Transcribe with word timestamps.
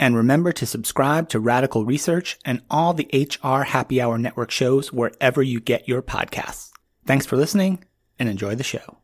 And 0.00 0.14
remember 0.14 0.52
to 0.52 0.64
subscribe 0.64 1.28
to 1.30 1.40
Radical 1.40 1.84
Research 1.84 2.38
and 2.44 2.62
all 2.70 2.94
the 2.94 3.08
HR 3.12 3.62
Happy 3.64 4.00
Hour 4.00 4.16
Network 4.16 4.52
shows 4.52 4.92
wherever 4.92 5.42
you 5.42 5.58
get 5.58 5.88
your 5.88 6.02
podcasts. 6.02 6.70
Thanks 7.04 7.26
for 7.26 7.36
listening 7.36 7.82
and 8.18 8.28
enjoy 8.28 8.54
the 8.54 8.62
show. 8.62 8.98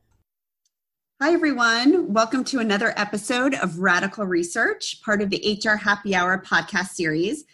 Hi, 1.20 1.32
everyone. 1.32 2.12
Welcome 2.12 2.44
to 2.44 2.60
another 2.60 2.94
episode 2.96 3.54
of 3.54 3.80
Radical 3.80 4.24
Research, 4.24 5.02
part 5.02 5.20
of 5.20 5.30
the 5.30 5.60
HR 5.64 5.76
Happy 5.76 6.14
Hour 6.14 6.40
podcast 6.46 6.90
series. 6.90 7.44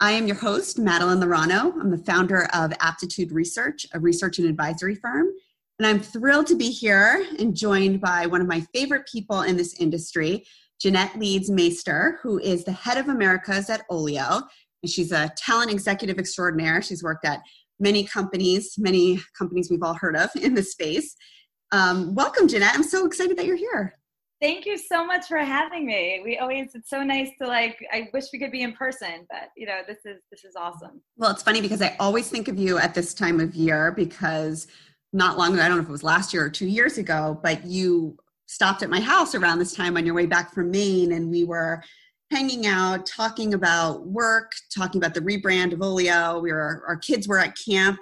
I 0.00 0.12
am 0.12 0.26
your 0.26 0.36
host, 0.36 0.78
Madeline 0.78 1.20
Laurano. 1.20 1.72
I'm 1.80 1.90
the 1.90 1.98
founder 1.98 2.46
of 2.52 2.74
Aptitude 2.80 3.32
Research, 3.32 3.86
a 3.94 4.00
research 4.00 4.38
and 4.38 4.48
advisory 4.48 4.96
firm. 4.96 5.28
And 5.78 5.86
I'm 5.86 6.00
thrilled 6.00 6.46
to 6.48 6.56
be 6.56 6.70
here 6.70 7.24
and 7.38 7.54
joined 7.54 8.00
by 8.00 8.26
one 8.26 8.40
of 8.40 8.46
my 8.46 8.60
favorite 8.74 9.06
people 9.06 9.42
in 9.42 9.56
this 9.56 9.74
industry, 9.80 10.44
Jeanette 10.82 11.16
Leeds 11.16 11.48
Maister, 11.48 12.18
who 12.22 12.40
is 12.40 12.64
the 12.64 12.72
head 12.72 12.98
of 12.98 13.08
Americas 13.08 13.70
at 13.70 13.88
Oleeo. 13.88 14.42
And 14.82 14.90
she's 14.90 15.12
a 15.12 15.32
talent 15.36 15.70
executive 15.70 16.18
extraordinaire. 16.18 16.82
She's 16.82 17.04
worked 17.04 17.24
at 17.24 17.40
many 17.78 18.02
companies, 18.02 18.74
many 18.76 19.20
companies 19.38 19.70
we've 19.70 19.84
all 19.84 19.94
heard 19.94 20.16
of 20.16 20.30
in 20.42 20.54
this 20.54 20.72
space. 20.72 21.14
Um, 21.70 22.16
welcome, 22.16 22.48
Jeanette. 22.48 22.74
I'm 22.74 22.82
so 22.82 23.06
excited 23.06 23.38
that 23.38 23.46
you're 23.46 23.56
here. 23.56 23.94
Thank 24.40 24.66
you 24.66 24.76
so 24.76 25.06
much 25.06 25.26
for 25.26 25.38
having 25.38 25.86
me. 25.86 26.20
We 26.24 26.38
always 26.38 26.74
it's 26.74 26.90
so 26.90 27.04
nice 27.04 27.28
to 27.40 27.46
like 27.46 27.78
I 27.92 28.08
wish 28.12 28.24
we 28.32 28.40
could 28.40 28.50
be 28.50 28.62
in 28.62 28.72
person, 28.72 29.24
but 29.30 29.50
you 29.56 29.66
know, 29.66 29.82
this 29.86 29.98
is 30.04 30.20
this 30.32 30.42
is 30.42 30.56
awesome. 30.56 31.00
Well, 31.16 31.30
it's 31.30 31.44
funny 31.44 31.60
because 31.60 31.80
I 31.80 31.94
always 32.00 32.28
think 32.28 32.48
of 32.48 32.58
you 32.58 32.76
at 32.76 32.92
this 32.92 33.14
time 33.14 33.38
of 33.38 33.54
year 33.54 33.92
because 33.92 34.66
not 35.12 35.38
long 35.38 35.54
ago, 35.54 35.62
I 35.62 35.68
don't 35.68 35.76
know 35.76 35.84
if 35.84 35.88
it 35.88 35.92
was 35.92 36.02
last 36.02 36.34
year 36.34 36.44
or 36.44 36.50
2 36.50 36.66
years 36.66 36.98
ago, 36.98 37.38
but 37.40 37.64
you 37.64 38.16
stopped 38.52 38.82
at 38.82 38.90
my 38.90 39.00
house 39.00 39.34
around 39.34 39.58
this 39.58 39.74
time 39.74 39.96
on 39.96 40.04
your 40.04 40.14
way 40.14 40.26
back 40.26 40.52
from 40.52 40.70
Maine, 40.70 41.12
and 41.12 41.30
we 41.30 41.44
were 41.44 41.82
hanging 42.30 42.66
out, 42.66 43.06
talking 43.06 43.54
about 43.54 44.06
work, 44.06 44.52
talking 44.74 45.00
about 45.00 45.14
the 45.14 45.20
rebrand 45.20 45.72
of 45.72 45.78
Oleeo. 45.78 46.40
We 46.42 46.52
were 46.52 46.84
our 46.86 46.96
kids 46.96 47.26
were 47.26 47.38
at 47.38 47.56
camp, 47.56 47.98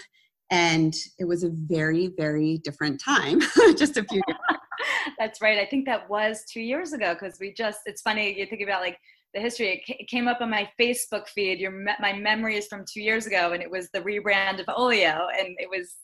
and 0.51 0.93
it 1.19 1.25
was 1.25 1.45
a 1.45 1.51
very 1.51 2.09
very 2.17 2.59
different 2.59 3.01
time. 3.03 3.41
just 3.77 3.97
a 3.97 4.05
few. 4.05 4.21
That's 5.19 5.41
right. 5.41 5.59
I 5.59 5.67
think 5.67 5.87
that 5.87 6.09
was 6.11 6.45
two 6.51 6.61
years 6.61 6.93
ago 6.93 7.15
because 7.15 7.39
we 7.39 7.53
just. 7.53 7.81
It's 7.87 8.03
funny 8.03 8.37
you 8.37 8.47
think 8.47 8.63
about 8.63 8.81
like 8.81 8.99
the 9.35 9.41
history. 9.41 9.85
It 9.87 10.09
came 10.09 10.27
up 10.27 10.41
on 10.41 10.51
my 10.51 10.69
Facebook 10.81 11.29
feed. 11.29 11.61
Your 11.61 11.85
my 12.01 12.13
memory 12.13 12.57
is 12.57 12.67
from 12.67 12.85
two 12.91 13.03
years 13.03 13.27
ago, 13.27 13.53
and 13.53 13.63
it 13.63 13.71
was 13.71 13.89
the 13.93 14.01
rebrand 14.01 14.59
of 14.59 14.67
Oleeo, 14.67 15.29
and 15.39 15.57
it 15.59 15.71
was 15.71 15.95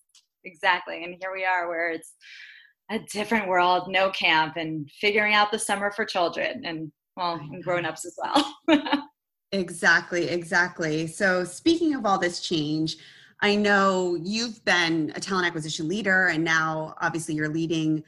exactly. 0.44 1.02
And 1.02 1.16
here 1.20 1.32
we 1.34 1.44
are, 1.44 1.68
where 1.68 1.90
it's 1.90 2.12
a 2.90 2.98
different 2.98 3.48
world, 3.48 3.88
no 3.88 4.10
camp, 4.10 4.56
and 4.56 4.88
figuring 5.00 5.34
out 5.34 5.50
the 5.50 5.58
summer 5.58 5.90
for 5.90 6.04
children 6.04 6.64
and 6.64 6.92
well, 7.16 7.34
and 7.34 7.62
grown-ups 7.62 8.04
as 8.04 8.18
well. 8.22 9.08
exactly, 9.52 10.28
exactly. 10.28 11.06
So 11.06 11.44
speaking 11.44 11.94
of 11.94 12.04
all 12.04 12.18
this 12.18 12.40
change, 12.40 12.98
I 13.40 13.54
know 13.56 14.18
you've 14.22 14.64
been 14.64 15.12
a 15.14 15.20
talent 15.20 15.46
acquisition 15.46 15.88
leader, 15.88 16.28
and 16.28 16.44
now 16.44 16.94
obviously 17.00 17.34
you're 17.34 17.48
leading 17.48 18.02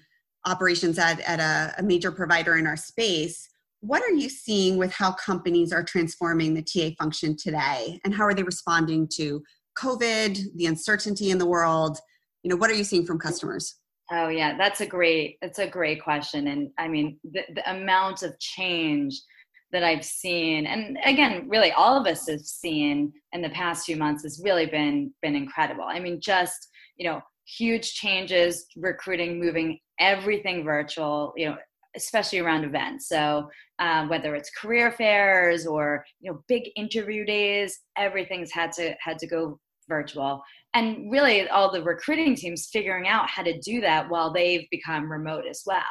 operations 0.47 0.99
at, 0.99 1.21
at 1.21 1.41
a, 1.41 1.75
a 1.79 1.83
major 1.83 2.13
provider 2.13 2.57
in 2.57 2.67
our 2.67 2.77
space. 2.77 3.49
What 3.81 4.03
are 4.03 4.15
you 4.15 4.29
seeing 4.29 4.77
with 4.77 4.93
how 4.93 5.13
companies 5.13 5.73
are 5.73 5.83
transforming 5.83 6.55
the 6.55 6.63
TA 6.63 6.95
function 7.03 7.37
today, 7.37 8.01
and 8.05 8.15
how 8.15 8.25
are 8.25 8.35
they 8.35 8.43
responding 8.43 9.09
to 9.15 9.43
COVID, 9.79 10.39
the 10.57 10.67
uncertainty 10.67 11.31
in 11.31 11.39
the 11.39 11.47
world? 11.47 11.99
You 12.43 12.51
know, 12.51 12.57
what 12.57 12.71
are 12.71 12.75
you 12.75 12.85
seeing 12.85 13.07
from 13.07 13.19
customers? 13.19 13.78
Oh 14.11 14.29
yeah, 14.29 14.57
that's 14.57 14.81
a 14.81 14.87
great 14.87 15.39
that's 15.43 15.59
a 15.59 15.67
great 15.69 16.03
question, 16.03 16.49
and 16.49 16.71
I 16.79 16.89
mean 16.89 17.19
the, 17.25 17.43
the 17.55 17.71
amount 17.71 18.23
of 18.23 18.39
change 18.39 19.21
that 19.71 19.85
I've 19.85 20.05
seen, 20.05 20.67
and 20.67 20.97
again, 21.05 21.47
really 21.47 21.73
all 21.73 22.01
of 22.01 22.07
us 22.07 22.27
have 22.29 22.41
seen 22.41 23.13
in 23.33 23.43
the 23.43 23.51
past 23.51 23.85
few 23.85 23.97
months 23.97 24.23
has 24.23 24.41
really 24.43 24.67
been 24.67 25.13
been 25.21 25.37
incredible. 25.37 25.85
I 25.85 26.01
mean, 26.01 26.21
just 26.21 26.69
you 26.97 27.09
know, 27.09 27.21
huge 27.47 27.95
changes, 27.95 28.67
recruiting, 28.77 29.39
moving 29.39 29.79
everything 30.01 30.65
virtual. 30.65 31.35
You 31.37 31.51
know, 31.51 31.57
especially 31.97 32.39
around 32.39 32.65
events. 32.65 33.09
So 33.09 33.49
um, 33.79 34.09
whether 34.09 34.35
it's 34.35 34.51
career 34.51 34.91
fairs 34.91 35.67
or 35.67 36.05
you 36.21 36.31
know 36.31 36.43
big 36.49 36.71
interview 36.77 37.25
days, 37.25 37.79
everything's 37.97 38.53
had 38.53 38.73
to 38.73 38.95
had 39.01 39.19
to 39.19 39.27
go 39.27 39.61
virtual 39.89 40.43
and 40.79 41.11
really 41.11 41.49
all 41.49 41.73
the 41.73 41.83
recruiting 41.83 42.37
teams 42.37 42.69
figuring 42.73 43.09
out 43.09 43.29
how 43.29 43.43
to 43.43 43.59
do 43.59 43.81
that 43.81 44.09
while 44.09 44.33
they've 44.33 44.67
become 44.71 45.11
remote 45.11 45.45
as 45.49 45.63
well. 45.67 45.83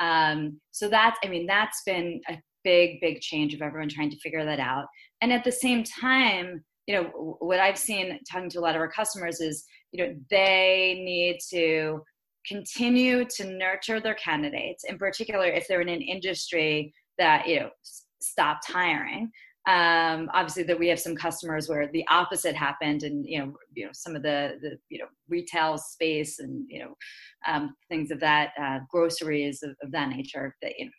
Um, 0.00 0.60
so 0.70 0.88
that's 0.88 1.18
i 1.24 1.28
mean 1.28 1.46
that's 1.46 1.82
been 1.84 2.20
a 2.28 2.38
big 2.62 3.00
big 3.00 3.20
change 3.20 3.52
of 3.52 3.62
everyone 3.62 3.88
trying 3.88 4.10
to 4.10 4.18
figure 4.18 4.44
that 4.44 4.60
out. 4.60 4.86
And 5.20 5.32
at 5.32 5.44
the 5.44 5.52
same 5.52 5.82
time 5.82 6.64
you 6.86 6.94
know 6.94 7.36
what 7.40 7.60
i've 7.60 7.78
seen 7.78 8.18
talking 8.30 8.48
to 8.48 8.58
a 8.58 8.62
lot 8.62 8.74
of 8.74 8.80
our 8.80 8.90
customers 8.90 9.40
is 9.40 9.64
you 9.92 10.02
know 10.02 10.14
they 10.30 11.02
need 11.04 11.38
to 11.50 12.00
continue 12.46 13.26
to 13.26 13.44
nurture 13.44 14.00
their 14.00 14.14
candidates 14.14 14.84
in 14.84 14.96
particular 14.96 15.46
if 15.46 15.68
they're 15.68 15.82
in 15.82 15.90
an 15.90 16.00
industry 16.00 16.92
that 17.18 17.46
you 17.46 17.60
know 17.60 17.68
stopped 18.20 18.72
hiring 18.72 19.30
um, 19.68 20.30
obviously 20.32 20.62
that 20.62 20.78
we 20.78 20.88
have 20.88 20.98
some 20.98 21.14
customers 21.14 21.68
where 21.68 21.88
the 21.92 22.04
opposite 22.08 22.56
happened 22.56 23.02
and 23.02 23.26
you 23.26 23.38
know 23.38 23.52
you 23.74 23.84
know 23.84 23.92
some 23.92 24.16
of 24.16 24.22
the 24.22 24.58
the 24.62 24.78
you 24.88 24.98
know 24.98 25.04
retail 25.28 25.76
space 25.76 26.38
and 26.38 26.64
you 26.68 26.80
know 26.80 26.94
um, 27.46 27.74
things 27.90 28.10
of 28.10 28.18
that 28.20 28.52
uh, 28.60 28.78
groceries 28.90 29.62
of, 29.62 29.70
of, 29.82 29.92
that 29.92 30.08
nature 30.08 30.56
that 30.62 30.72
you 30.78 30.86
know 30.86 30.90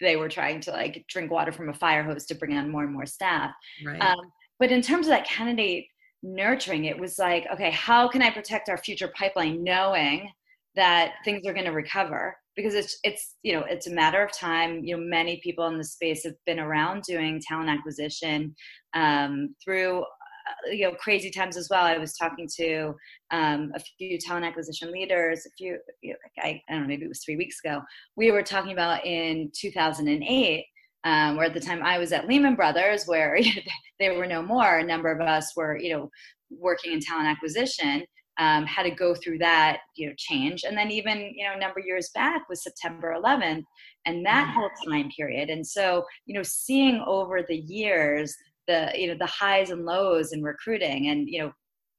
they 0.00 0.16
were 0.16 0.28
trying 0.28 0.60
to 0.60 0.70
like 0.70 1.02
drink 1.08 1.30
water 1.30 1.50
from 1.50 1.70
a 1.70 1.74
fire 1.74 2.02
hose 2.02 2.26
to 2.26 2.34
bring 2.34 2.56
on 2.58 2.70
more 2.70 2.84
and 2.84 2.92
more 2.92 3.06
staff 3.06 3.52
right. 3.86 4.02
um, 4.02 4.20
but 4.58 4.70
in 4.70 4.82
terms 4.82 5.06
of 5.06 5.10
that 5.10 5.26
candidate 5.26 5.86
nurturing 6.22 6.84
it 6.84 6.98
was 6.98 7.18
like 7.18 7.46
okay 7.50 7.70
how 7.70 8.06
can 8.06 8.20
i 8.20 8.30
protect 8.30 8.68
our 8.68 8.76
future 8.76 9.10
pipeline 9.16 9.64
knowing 9.64 10.30
that 10.76 11.14
things 11.24 11.46
are 11.46 11.54
going 11.54 11.64
to 11.64 11.72
recover 11.72 12.36
because 12.56 12.74
it's 12.74 12.98
it's 13.04 13.36
you 13.42 13.54
know 13.54 13.64
it's 13.68 13.86
a 13.86 13.92
matter 13.92 14.22
of 14.22 14.36
time. 14.36 14.84
You 14.84 14.96
know 14.96 15.02
many 15.02 15.40
people 15.42 15.66
in 15.66 15.78
the 15.78 15.84
space 15.84 16.24
have 16.24 16.34
been 16.46 16.60
around 16.60 17.02
doing 17.02 17.40
talent 17.46 17.70
acquisition 17.70 18.54
um, 18.94 19.54
through 19.62 20.02
uh, 20.02 20.70
you 20.70 20.84
know 20.84 20.94
crazy 20.94 21.30
times 21.30 21.56
as 21.56 21.68
well. 21.70 21.84
I 21.84 21.98
was 21.98 22.16
talking 22.16 22.48
to 22.58 22.94
um, 23.30 23.72
a 23.74 23.80
few 23.98 24.18
talent 24.18 24.44
acquisition 24.44 24.92
leaders 24.92 25.46
a 25.46 25.50
few 25.56 25.78
you 26.02 26.12
know, 26.12 26.16
I, 26.42 26.60
I 26.68 26.72
don't 26.72 26.82
know 26.82 26.88
maybe 26.88 27.04
it 27.04 27.08
was 27.08 27.24
three 27.24 27.36
weeks 27.36 27.58
ago. 27.64 27.80
We 28.16 28.30
were 28.30 28.42
talking 28.42 28.72
about 28.72 29.04
in 29.06 29.50
2008 29.58 30.64
um, 31.04 31.36
where 31.36 31.46
at 31.46 31.54
the 31.54 31.58
time 31.58 31.82
i 31.82 31.98
was 31.98 32.12
at 32.12 32.28
lehman 32.28 32.54
brothers 32.54 33.06
where 33.06 33.36
there 34.00 34.14
were 34.14 34.26
no 34.26 34.42
more. 34.42 34.78
A 34.78 34.84
number 34.84 35.10
of 35.10 35.20
us 35.20 35.52
were 35.56 35.78
you 35.78 35.92
know 35.92 36.10
working 36.50 36.92
in 36.92 37.00
talent 37.00 37.28
acquisition 37.28 38.04
um, 38.38 38.64
had 38.66 38.84
to 38.84 38.90
go 38.90 39.14
through 39.14 39.38
that 39.38 39.80
you 39.96 40.08
know 40.08 40.14
change. 40.16 40.64
And 40.64 40.76
then 40.76 40.90
even 40.90 41.32
you 41.36 41.44
know 41.44 41.54
a 41.54 41.58
number 41.58 41.80
of 41.80 41.86
years 41.86 42.10
back 42.14 42.48
was 42.48 42.62
september 42.62 43.14
11th 43.16 43.64
and 44.06 44.24
that 44.26 44.48
mm-hmm. 44.48 44.58
whole 44.58 44.70
time 44.88 45.10
period. 45.16 45.50
And 45.50 45.66
so 45.66 46.04
you 46.26 46.34
know 46.34 46.42
seeing 46.42 47.02
over 47.06 47.42
the 47.42 47.56
years 47.56 48.34
the 48.68 48.90
you 48.94 49.08
know 49.08 49.16
the 49.18 49.26
highs 49.26 49.70
and 49.70 49.84
lows 49.84 50.32
in 50.32 50.42
recruiting 50.42 51.08
and 51.08 51.28
you 51.28 51.42
know 51.42 51.52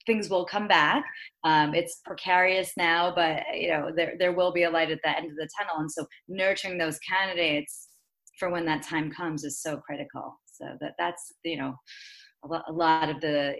things 0.05 0.29
will 0.29 0.45
come 0.45 0.67
back. 0.67 1.05
Um, 1.43 1.73
it's 1.73 2.01
precarious 2.03 2.71
now 2.77 3.13
but 3.15 3.43
you 3.53 3.69
know 3.69 3.91
there, 3.95 4.15
there 4.17 4.33
will 4.33 4.51
be 4.51 4.63
a 4.63 4.69
light 4.69 4.91
at 4.91 4.99
the 5.03 5.15
end 5.15 5.29
of 5.29 5.37
the 5.37 5.49
tunnel. 5.57 5.79
And 5.79 5.91
so 5.91 6.05
nurturing 6.27 6.77
those 6.77 6.99
candidates 6.99 7.89
for 8.39 8.49
when 8.49 8.65
that 8.65 8.81
time 8.81 9.11
comes 9.11 9.43
is 9.43 9.61
so 9.61 9.77
critical. 9.77 10.39
So 10.51 10.65
that 10.81 10.93
that's 10.97 11.33
you 11.43 11.57
know 11.57 11.75
a 12.43 12.71
lot 12.71 13.09
of 13.09 13.21
the 13.21 13.55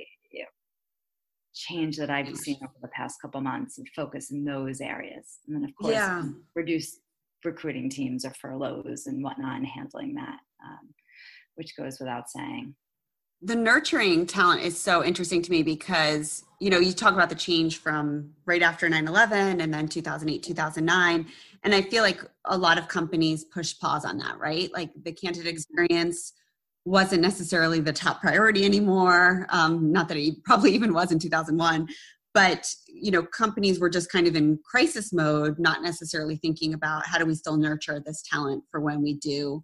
change 1.54 1.98
that 1.98 2.10
I've 2.10 2.36
seen 2.36 2.58
over 2.64 2.74
the 2.82 2.88
past 2.90 3.22
couple 3.22 3.42
months 3.42 3.78
and 3.78 3.88
focus 3.96 4.32
in 4.32 4.44
those 4.44 4.82
areas. 4.82 5.40
And 5.48 5.56
then, 5.56 5.64
of 5.64 5.76
course, 5.76 5.94
yeah. 5.94 6.24
reduce 6.56 7.00
recruiting 7.46 7.90
teams 7.90 8.26
or 8.26 8.32
furloughs 8.32 9.08
and 9.08 9.24
whatnot 9.24 9.58
and 9.58 9.68
handling 9.68 10.16
that, 10.16 10.40
um, 10.64 10.94
which 11.56 11.76
goes 11.78 12.00
without 12.00 12.30
saying. 12.30 12.76
The 13.42 13.56
nurturing 13.56 14.26
talent 14.26 14.62
is 14.62 14.80
so 14.80 15.04
interesting 15.04 15.42
to 15.42 15.52
me 15.52 15.64
because, 15.64 16.46
you 16.62 16.70
know, 16.70 16.80
you 16.80 16.94
talk 16.94 17.14
about 17.14 17.30
the 17.30 17.36
change 17.36 17.80
from 17.80 18.32
right 18.46 18.62
after 18.62 18.88
9 18.88 19.06
11 19.06 19.60
and 19.60 19.74
then 19.74 19.88
2008, 19.88 20.42
2009. 20.42 21.28
And 21.64 21.76
I 21.76 21.82
feel 21.82 22.04
like 22.04 22.22
a 22.46 22.58
lot 22.58 22.78
of 22.78 22.88
companies 22.88 23.44
push 23.44 23.78
pause 23.78 24.06
on 24.06 24.18
that, 24.20 24.40
right? 24.40 24.72
Like 24.72 24.92
the 25.04 25.12
candidate 25.12 25.54
experience 25.54 26.34
wasn't 26.86 27.22
necessarily 27.22 27.80
the 27.80 27.94
top 27.94 28.22
priority 28.22 28.66
anymore. 28.66 29.46
Um, 29.50 29.92
not 29.92 30.08
that 30.10 30.18
it 30.18 30.36
probably 30.46 30.74
even 30.74 30.94
was 30.94 31.12
in 31.12 31.20
2001, 31.20 31.88
but 32.34 32.74
you 32.88 33.12
know, 33.12 33.24
companies 33.24 33.80
were 33.80 33.90
just 33.90 34.12
kind 34.12 34.28
of 34.28 34.36
in 34.36 34.60
crisis 34.66 35.14
mode, 35.14 35.60
not 35.60 35.82
necessarily 35.82 36.36
thinking 36.36 36.74
about 36.74 37.06
how 37.06 37.18
do 37.18 37.26
we 37.26 37.36
still 37.36 37.58
nurture 37.58 38.02
this 38.04 38.24
talent 38.30 38.64
for 38.72 38.80
when 38.80 39.02
we 39.02 39.16
do 39.16 39.62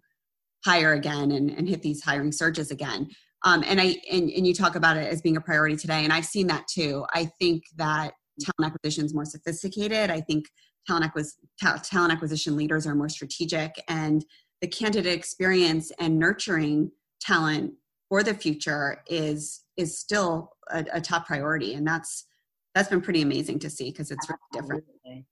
hire 0.64 0.92
again 0.92 1.32
and, 1.32 1.50
and 1.50 1.68
hit 1.68 1.82
these 1.82 2.02
hiring 2.02 2.32
surges 2.32 2.70
again. 2.70 3.08
Um, 3.44 3.64
and 3.66 3.80
I 3.80 3.96
and, 4.10 4.28
and 4.30 4.46
you 4.46 4.54
talk 4.54 4.76
about 4.76 4.96
it 4.98 5.10
as 5.10 5.22
being 5.22 5.36
a 5.36 5.40
priority 5.40 5.76
today, 5.76 6.04
and 6.04 6.12
I've 6.12 6.26
seen 6.26 6.46
that 6.48 6.66
too. 6.68 7.06
I 7.14 7.30
think 7.40 7.62
that 7.76 8.12
talent 8.38 8.74
acquisition 8.74 9.04
is 9.06 9.14
more 9.14 9.24
sophisticated. 9.24 10.10
I 10.10 10.20
think 10.20 10.46
talent, 10.86 11.06
acquis- 11.06 11.36
talent 11.82 12.12
acquisition 12.12 12.56
leaders 12.56 12.86
are 12.86 12.94
more 12.94 13.08
strategic, 13.08 13.72
and 13.88 14.24
the 14.60 14.68
candidate 14.68 15.14
experience 15.14 15.90
and 15.98 16.18
nurturing 16.18 16.90
talent 17.20 17.72
for 18.08 18.22
the 18.22 18.34
future 18.34 19.02
is 19.08 19.62
is 19.76 19.98
still 19.98 20.52
a, 20.70 20.84
a 20.92 21.00
top 21.00 21.26
priority. 21.26 21.74
And 21.74 21.86
that's 21.86 22.26
that's 22.74 22.88
been 22.88 23.00
pretty 23.00 23.22
amazing 23.22 23.58
to 23.60 23.70
see 23.70 23.90
because 23.90 24.10
it's 24.10 24.28
really 24.28 24.38
different. 24.52 24.84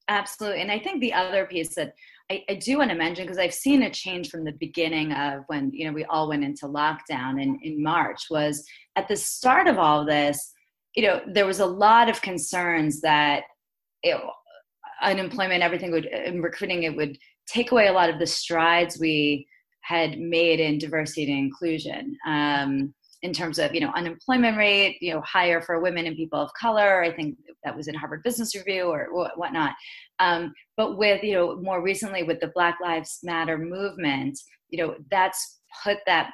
Absolutely. 0.09 0.61
And 0.61 0.73
i 0.73 0.79
think 0.79 1.01
the 1.01 1.13
other 1.13 1.47
piece 1.47 1.75
that 1.77 1.95
i, 2.31 2.43
I 2.49 2.55
do 2.55 2.79
want 2.79 2.91
to 2.91 2.97
mention 2.97 3.25
because 3.25 3.39
i've 3.39 3.55
seen 3.55 3.85
a 3.85 3.91
change 3.91 4.29
from 4.29 4.45
the 4.45 4.57
beginning 4.59 5.13
of 5.13 5.45
when 5.47 5.71
you 5.73 5.87
know 5.87 5.93
we 5.93 6.05
all 6.07 6.29
went 6.29 6.43
into 6.43 6.67
lockdown 6.67 7.41
in, 7.41 7.59
in 7.63 7.81
march 7.81 8.25
was 8.29 8.65
at 8.97 9.07
the 9.07 9.17
start 9.17 9.69
of 9.69 9.79
all 9.79 10.05
this 10.05 10.53
you 10.97 11.05
know 11.05 11.21
there 11.33 11.47
was 11.47 11.61
a 11.61 11.67
lot 11.67 12.11
of 12.11 12.21
concerns 12.23 13.01
that 13.03 13.45
it, 14.03 14.21
unemployment 15.01 15.63
everything 15.63 15.93
would 15.93 16.07
in 16.07 16.43
recruiting 16.43 16.83
it 16.83 16.97
would 16.97 17.17
take 17.47 17.71
away 17.71 17.87
a 17.87 17.93
lot 17.93 18.11
of 18.11 18.19
the 18.19 18.27
strides 18.27 18.99
we 18.99 19.47
had 19.89 20.19
made 20.19 20.61
in 20.61 20.77
diversity 20.77 21.33
and 21.33 21.47
inclusion 21.47 22.15
um, 22.27 22.93
in 23.23 23.33
terms 23.33 23.59
of 23.59 23.75
you 23.75 23.81
know 23.81 23.91
unemployment 23.97 24.59
rate 24.59 24.99
you 25.01 25.15
know 25.15 25.23
higher 25.23 25.63
for 25.63 25.81
women 25.81 26.07
and 26.07 26.17
people 26.17 26.39
of 26.39 26.51
color. 26.61 27.03
I 27.03 27.11
think 27.11 27.39
that 27.65 27.75
was 27.75 27.89
in 27.89 27.95
harvard 27.95 28.23
business 28.23 28.55
review 28.55 28.85
or 28.85 29.09
whatnot. 29.37 29.73
Um, 30.19 30.53
but 30.77 30.99
with 30.99 31.23
you 31.23 31.33
know 31.33 31.57
more 31.57 31.83
recently 31.83 32.23
with 32.23 32.39
the 32.41 32.53
black 32.55 32.79
lives 32.83 33.21
matter 33.23 33.57
movement 33.57 34.39
you 34.69 34.79
know 34.79 34.95
that's 35.11 35.61
put 35.83 35.99
that 36.05 36.33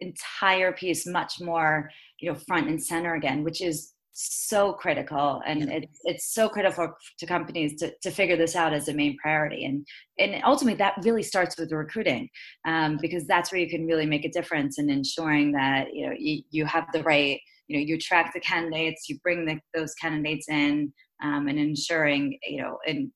entire 0.00 0.72
piece 0.72 1.06
much 1.06 1.40
more 1.40 1.88
you 2.20 2.30
know 2.30 2.38
front 2.46 2.68
and 2.68 2.82
center 2.82 3.14
again 3.14 3.42
which 3.42 3.62
is 3.62 3.93
so 4.14 4.72
critical 4.72 5.42
and 5.44 5.60
yeah. 5.60 5.74
it's, 5.74 6.00
it's 6.04 6.32
so 6.32 6.48
critical 6.48 6.88
to 7.18 7.26
companies 7.26 7.74
to, 7.80 7.92
to 8.00 8.12
figure 8.12 8.36
this 8.36 8.54
out 8.54 8.72
as 8.72 8.88
a 8.88 8.94
main 8.94 9.16
priority 9.18 9.64
and 9.64 9.84
and 10.18 10.40
ultimately 10.44 10.78
that 10.78 10.94
really 11.02 11.22
starts 11.22 11.58
with 11.58 11.72
recruiting 11.72 12.28
um, 12.64 12.96
because 13.02 13.26
that's 13.26 13.50
where 13.50 13.60
you 13.60 13.68
can 13.68 13.86
really 13.86 14.06
make 14.06 14.24
a 14.24 14.30
difference 14.30 14.78
in 14.78 14.88
ensuring 14.88 15.50
that 15.50 15.92
you 15.92 16.06
know 16.06 16.14
you, 16.16 16.42
you 16.50 16.64
have 16.64 16.86
the 16.92 17.02
right 17.02 17.40
you 17.66 17.76
know 17.76 17.84
you 17.84 17.96
attract 17.96 18.34
the 18.34 18.40
candidates 18.40 19.08
you 19.08 19.18
bring 19.24 19.44
the, 19.44 19.58
those 19.74 19.94
candidates 19.94 20.48
in 20.48 20.92
um, 21.22 21.48
and 21.48 21.58
ensuring 21.58 22.38
you 22.46 22.62
know 22.62 22.78
in, 22.86 23.10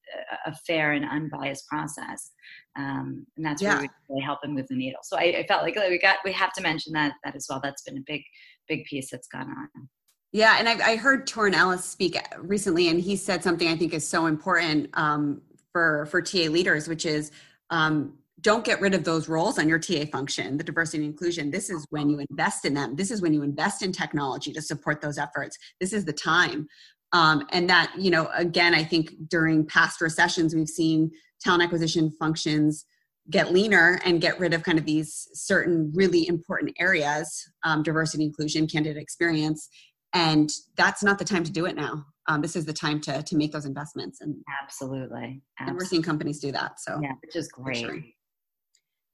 a 0.46 0.54
fair 0.66 0.92
and 0.92 1.04
unbiased 1.04 1.66
process 1.68 2.32
um, 2.76 3.24
and 3.36 3.46
that's 3.46 3.62
yeah. 3.62 3.80
we 3.80 3.88
really 4.08 4.22
help 4.22 4.42
them 4.42 4.54
move 4.54 4.66
the 4.68 4.74
needle 4.74 5.00
so 5.04 5.16
I, 5.16 5.36
I 5.38 5.46
felt 5.46 5.62
like 5.62 5.76
we 5.76 5.98
got 6.00 6.16
we 6.24 6.32
have 6.32 6.52
to 6.54 6.62
mention 6.62 6.92
that 6.94 7.12
that 7.22 7.36
as 7.36 7.46
well 7.48 7.60
that's 7.62 7.82
been 7.82 7.98
a 7.98 8.04
big 8.04 8.22
big 8.66 8.84
piece 8.84 9.12
that's 9.12 9.28
gone 9.28 9.48
on 9.48 9.88
yeah, 10.32 10.56
and 10.58 10.68
I, 10.68 10.92
I 10.92 10.96
heard 10.96 11.26
Torin 11.26 11.54
Ellis 11.54 11.84
speak 11.84 12.18
recently, 12.38 12.88
and 12.88 13.00
he 13.00 13.16
said 13.16 13.42
something 13.42 13.68
I 13.68 13.76
think 13.76 13.94
is 13.94 14.06
so 14.06 14.26
important 14.26 14.90
um, 14.94 15.40
for 15.72 16.06
for 16.06 16.20
TA 16.20 16.48
leaders, 16.50 16.88
which 16.88 17.06
is 17.06 17.30
um, 17.70 18.14
don't 18.40 18.64
get 18.64 18.80
rid 18.80 18.94
of 18.94 19.04
those 19.04 19.28
roles 19.28 19.58
on 19.58 19.68
your 19.68 19.78
TA 19.78 20.04
function, 20.12 20.56
the 20.56 20.64
diversity 20.64 21.04
and 21.04 21.12
inclusion. 21.12 21.50
This 21.50 21.70
is 21.70 21.86
when 21.90 22.08
you 22.08 22.24
invest 22.30 22.64
in 22.64 22.74
them. 22.74 22.94
This 22.94 23.10
is 23.10 23.20
when 23.20 23.32
you 23.32 23.42
invest 23.42 23.82
in 23.82 23.90
technology 23.90 24.52
to 24.52 24.62
support 24.62 25.00
those 25.00 25.18
efforts. 25.18 25.58
This 25.80 25.92
is 25.92 26.04
the 26.04 26.12
time. 26.12 26.68
Um, 27.12 27.46
and 27.50 27.68
that, 27.70 27.92
you 27.98 28.10
know, 28.10 28.28
again, 28.34 28.74
I 28.74 28.84
think 28.84 29.12
during 29.28 29.66
past 29.66 30.00
recessions, 30.00 30.54
we've 30.54 30.68
seen 30.68 31.10
talent 31.40 31.62
acquisition 31.62 32.10
functions 32.18 32.84
get 33.30 33.52
leaner 33.52 34.00
and 34.04 34.20
get 34.20 34.38
rid 34.38 34.54
of 34.54 34.62
kind 34.62 34.78
of 34.78 34.84
these 34.84 35.28
certain 35.34 35.92
really 35.94 36.26
important 36.28 36.74
areas 36.78 37.46
um, 37.64 37.82
diversity 37.82 38.24
inclusion 38.24 38.66
candidate 38.66 39.00
experience 39.02 39.68
and 40.14 40.50
that's 40.76 41.02
not 41.02 41.18
the 41.18 41.24
time 41.24 41.44
to 41.44 41.52
do 41.52 41.66
it 41.66 41.76
now. 41.76 42.04
Um, 42.28 42.42
this 42.42 42.56
is 42.56 42.64
the 42.64 42.72
time 42.72 43.00
to 43.02 43.22
to 43.22 43.36
make 43.36 43.52
those 43.52 43.64
investments 43.64 44.20
and 44.20 44.36
absolutely, 44.62 45.08
absolutely. 45.08 45.42
and 45.60 45.74
we're 45.74 45.86
seeing 45.86 46.02
companies 46.02 46.40
do 46.40 46.52
that 46.52 46.78
so. 46.78 46.98
Yeah 47.02 47.12
which 47.22 47.36
is 47.36 47.48
great 47.48 47.78
sure. 47.78 48.00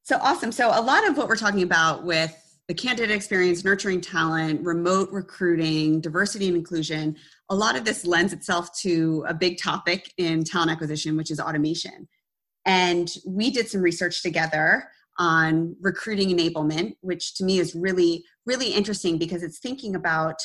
so 0.02 0.19
awesome. 0.20 0.50
So 0.52 0.70
a 0.70 0.81
lot 0.81 1.06
of 1.08 1.17
what 1.17 1.29
we're 1.29 1.37
talking 1.37 1.62
about 1.62 2.05
with 2.05 2.35
the 2.67 2.75
candidate 2.75 3.14
experience 3.14 3.64
nurturing 3.64 4.00
talent 4.00 4.64
remote 4.64 5.11
recruiting 5.12 6.00
diversity 6.00 6.49
and 6.49 6.56
inclusion 6.56 7.17
a 7.50 7.55
lot 7.55 7.76
of 7.76 7.85
this 7.85 8.06
lends 8.06 8.32
itself 8.32 8.70
to 8.81 9.25
a 9.29 9.35
big 9.35 9.58
topic 9.58 10.12
in 10.17 10.43
talent 10.43 10.70
acquisition 10.70 11.17
which 11.17 11.31
is 11.31 11.38
automation. 11.38 12.08
And 12.67 13.12
we 13.26 13.50
did 13.50 13.69
some 13.69 13.82
research 13.82 14.23
together 14.23 14.88
on 15.19 15.76
recruiting 15.81 16.37
enablement 16.37 16.97
which 17.00 17.37
to 17.37 17.44
me 17.44 17.61
is 17.61 17.76
really 17.76 18.25
really 18.44 18.70
interesting 18.70 19.19
because 19.19 19.44
it's 19.44 19.61
thinking 19.61 19.94
about 19.94 20.37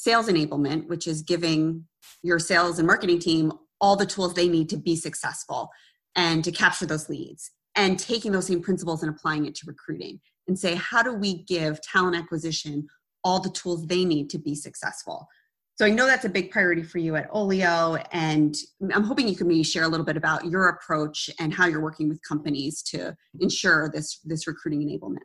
sales 0.00 0.28
enablement, 0.28 0.88
which 0.88 1.06
is 1.06 1.20
giving 1.20 1.84
your 2.22 2.38
sales 2.38 2.78
and 2.78 2.86
marketing 2.86 3.18
team 3.18 3.52
all 3.82 3.96
the 3.96 4.06
tools 4.06 4.32
they 4.32 4.48
need 4.48 4.68
to 4.70 4.78
be 4.78 4.96
successful 4.96 5.68
and 6.16 6.42
to 6.42 6.50
capture 6.50 6.86
those 6.86 7.10
leads, 7.10 7.50
and 7.76 7.98
taking 7.98 8.32
those 8.32 8.46
same 8.46 8.62
principles 8.62 9.02
and 9.02 9.14
applying 9.14 9.44
it 9.46 9.54
to 9.54 9.66
recruiting 9.66 10.18
and 10.48 10.58
say, 10.58 10.74
how 10.74 11.02
do 11.02 11.12
we 11.12 11.44
give 11.44 11.80
talent 11.82 12.16
acquisition 12.16 12.86
all 13.22 13.40
the 13.40 13.50
tools 13.50 13.86
they 13.86 14.04
need 14.04 14.30
to 14.30 14.38
be 14.38 14.54
successful? 14.54 15.28
So 15.76 15.84
I 15.86 15.90
know 15.90 16.06
that's 16.06 16.24
a 16.24 16.30
big 16.30 16.50
priority 16.50 16.82
for 16.82 16.98
you 16.98 17.16
at 17.16 17.30
Oleeo, 17.30 18.02
and 18.12 18.54
I'm 18.92 19.04
hoping 19.04 19.28
you 19.28 19.36
can 19.36 19.48
maybe 19.48 19.62
share 19.62 19.84
a 19.84 19.88
little 19.88 20.06
bit 20.06 20.16
about 20.16 20.46
your 20.46 20.68
approach 20.68 21.30
and 21.38 21.54
how 21.54 21.66
you're 21.66 21.82
working 21.82 22.08
with 22.08 22.20
companies 22.26 22.82
to 22.84 23.14
ensure 23.38 23.90
this 23.90 24.18
this 24.24 24.46
recruiting 24.46 24.80
enablement. 24.80 25.24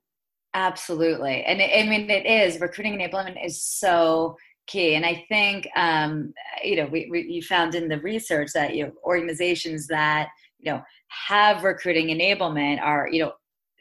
Absolutely, 0.54 1.44
and 1.44 1.62
I 1.62 1.89
mean 1.89 2.10
it 2.10 2.25
is 2.25 2.62
recruiting 2.62 2.98
enablement 3.00 3.44
is 3.45 3.62
so 3.63 4.38
key. 4.67 4.95
And 4.95 5.06
I 5.06 5.25
think, 5.29 5.67
um, 5.75 6.33
you 6.63 6.75
know, 6.75 6.85
we, 6.85 7.07
we, 7.12 7.21
you 7.23 7.41
found 7.41 7.75
in 7.75 7.88
the 7.88 8.00
research 8.00 8.50
that, 8.53 8.75
you 8.75 8.85
know, 8.85 8.91
organizations 9.03 9.88
that, 9.88 10.29
you 10.59 10.71
know, 10.71 10.81
have 11.27 11.63
recruiting 11.63 12.07
enablement 12.07 12.81
are, 12.81 13.07
you 13.12 13.23
know, 13.23 13.33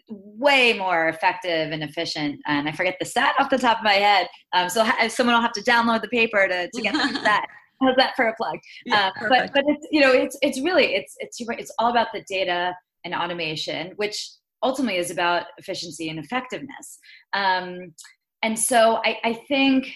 way 0.09 0.75
more 0.75 1.09
effective 1.09 1.73
and 1.73 1.83
efficient. 1.83 2.39
And 2.47 2.69
I 2.69 2.73
forget 2.73 2.97
the 2.99 3.07
stat 3.07 3.35
off 3.39 3.51
the 3.51 3.59
top 3.59 3.79
of 3.79 3.85
my 3.85 3.95
head. 3.95 4.29
Um, 4.53 4.69
so 4.69 4.85
ha- 4.85 5.09
someone 5.09 5.35
will 5.35 5.43
have 5.43 5.53
to 5.53 5.63
download 5.63 6.03
the 6.03 6.09
paper 6.09 6.47
to, 6.47 6.69
to 6.71 6.83
get 6.83 6.93
the 6.93 7.19
stat. 7.21 7.47
How's 7.83 7.97
that 7.97 8.15
for 8.17 8.27
a 8.27 8.35
plug? 8.37 8.59
Yeah, 8.87 9.11
uh, 9.21 9.29
but 9.29 9.51
but 9.53 9.65
it's 9.67 9.87
you 9.91 10.01
know 10.01 10.13
it's 10.13 10.39
it's 10.43 10.61
really 10.61 10.95
it's 10.95 11.17
it's 11.19 11.39
it's 11.41 11.73
all 11.79 11.91
about 11.91 12.09
the 12.15 12.23
data 12.29 12.75
and 13.05 13.15
automation, 13.15 13.93
which 13.97 14.31
ultimately 14.63 14.99
is 14.99 15.11
about 15.11 15.47
efficiency 15.59 16.09
and 16.09 16.19
effectiveness. 16.19 16.99
Um, 17.33 17.93
and 18.43 18.59
so 18.59 19.01
I, 19.05 19.19
I 19.25 19.33
think 19.49 19.93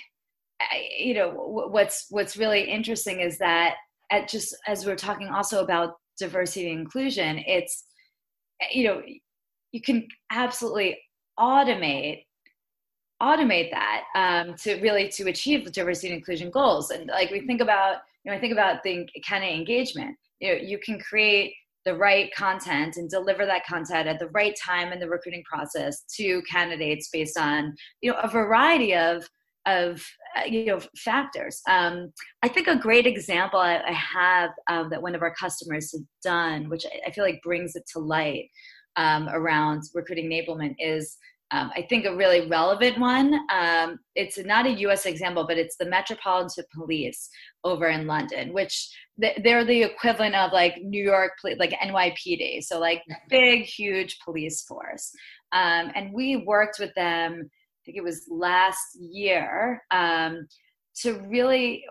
you 0.98 1.14
know 1.14 1.30
what's 1.70 2.06
what's 2.10 2.36
really 2.36 2.62
interesting 2.62 3.20
is 3.20 3.38
that 3.38 3.76
at 4.10 4.28
just 4.28 4.56
as 4.66 4.84
we're 4.84 4.96
talking 4.96 5.28
also 5.28 5.62
about 5.62 5.94
diversity 6.18 6.70
and 6.70 6.80
inclusion 6.80 7.38
it's 7.46 7.84
you 8.72 8.84
know 8.84 9.00
you 9.72 9.80
can 9.80 10.06
absolutely 10.30 10.98
automate 11.38 12.24
automate 13.22 13.70
that 13.70 14.04
um, 14.14 14.54
to 14.54 14.80
really 14.80 15.08
to 15.08 15.28
achieve 15.28 15.64
the 15.64 15.70
diversity 15.70 16.08
and 16.08 16.18
inclusion 16.18 16.50
goals. 16.50 16.90
And 16.90 17.08
like 17.08 17.30
we 17.30 17.40
think 17.46 17.60
about 17.60 17.98
you 18.24 18.30
know 18.30 18.36
i 18.36 18.40
think 18.40 18.52
about 18.52 18.82
the 18.82 19.08
candidate 19.24 19.56
engagement. 19.56 20.16
You 20.40 20.48
know 20.48 20.60
you 20.60 20.78
can 20.78 20.98
create 21.00 21.54
the 21.84 21.94
right 21.94 22.32
content 22.34 22.96
and 22.96 23.08
deliver 23.08 23.46
that 23.46 23.64
content 23.66 24.08
at 24.08 24.18
the 24.18 24.28
right 24.28 24.54
time 24.62 24.92
in 24.92 25.00
the 25.00 25.08
recruiting 25.08 25.42
process 25.44 26.02
to 26.16 26.42
candidates 26.42 27.08
based 27.12 27.38
on 27.38 27.74
you 28.00 28.12
know 28.12 28.18
a 28.18 28.28
variety 28.28 28.94
of 28.94 29.28
of 29.66 30.04
you 30.46 30.66
know 30.66 30.80
factors. 30.96 31.60
Um, 31.68 32.12
I 32.42 32.48
think 32.48 32.66
a 32.66 32.76
great 32.76 33.06
example 33.06 33.58
I, 33.58 33.80
I 33.86 33.92
have 33.92 34.50
um, 34.70 34.90
that 34.90 35.02
one 35.02 35.14
of 35.14 35.22
our 35.22 35.34
customers 35.34 35.92
has 35.92 36.02
done, 36.22 36.68
which 36.68 36.84
I, 36.86 37.08
I 37.08 37.10
feel 37.12 37.24
like 37.24 37.42
brings 37.42 37.74
it 37.76 37.84
to 37.92 37.98
light 37.98 38.48
um, 38.96 39.28
around 39.28 39.82
recruiting 39.94 40.30
enablement, 40.30 40.74
is 40.78 41.16
um, 41.50 41.70
I 41.74 41.82
think 41.82 42.04
a 42.04 42.14
really 42.14 42.46
relevant 42.46 42.98
one. 42.98 43.40
Um, 43.50 43.98
it's 44.14 44.38
not 44.38 44.66
a 44.66 44.80
U.S. 44.80 45.06
example, 45.06 45.46
but 45.46 45.56
it's 45.56 45.76
the 45.76 45.86
Metropolitan 45.86 46.64
Police 46.74 47.30
over 47.64 47.88
in 47.88 48.06
London, 48.06 48.52
which 48.52 48.90
they're 49.16 49.64
the 49.64 49.82
equivalent 49.82 50.34
of 50.34 50.52
like 50.52 50.76
New 50.82 51.02
York, 51.02 51.32
like 51.58 51.70
NYPD, 51.82 52.62
so 52.62 52.78
like 52.78 53.02
big, 53.30 53.62
huge 53.62 54.18
police 54.24 54.62
force. 54.64 55.10
Um, 55.52 55.90
and 55.94 56.12
we 56.12 56.36
worked 56.36 56.78
with 56.78 56.94
them 56.94 57.50
think 57.88 57.98
it 57.98 58.04
was 58.04 58.26
last 58.30 58.98
year, 59.00 59.82
um, 59.90 60.46
to 61.02 61.14
really 61.28 61.84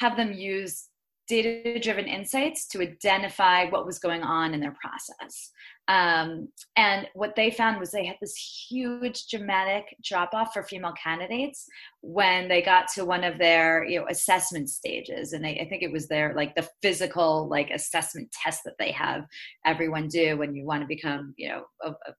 have 0.00 0.16
them 0.16 0.32
use 0.32 0.88
data 1.28 1.78
driven 1.78 2.06
insights 2.06 2.66
to 2.68 2.80
identify 2.80 3.66
what 3.66 3.84
was 3.84 3.98
going 3.98 4.22
on 4.22 4.54
in 4.54 4.60
their 4.60 4.74
process. 4.80 5.50
Um, 5.86 6.48
and 6.76 7.06
what 7.14 7.34
they 7.36 7.50
found 7.50 7.78
was 7.78 7.90
they 7.90 8.06
had 8.06 8.16
this 8.20 8.66
huge 8.68 9.26
dramatic 9.28 9.84
drop 10.02 10.30
off 10.34 10.52
for 10.52 10.62
female 10.62 10.94
candidates 11.02 11.66
when 12.00 12.48
they 12.48 12.62
got 12.62 12.88
to 12.94 13.04
one 13.04 13.24
of 13.24 13.38
their 13.38 13.84
you 13.84 13.98
know 13.98 14.06
assessment 14.10 14.68
stages 14.68 15.32
and 15.32 15.42
they, 15.42 15.58
i 15.60 15.66
think 15.66 15.82
it 15.82 15.90
was 15.90 16.06
their 16.06 16.34
like 16.34 16.54
the 16.54 16.68
physical 16.82 17.48
like 17.48 17.70
assessment 17.70 18.30
test 18.32 18.60
that 18.64 18.74
they 18.78 18.92
have 18.92 19.24
everyone 19.64 20.08
do 20.08 20.36
when 20.36 20.54
you 20.54 20.66
want 20.66 20.82
to 20.82 20.86
become 20.86 21.32
you 21.38 21.48
know 21.48 21.64
a, 21.82 21.90
a 21.90 22.14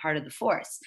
part 0.00 0.16
of 0.16 0.24
the 0.24 0.30
force 0.30 0.78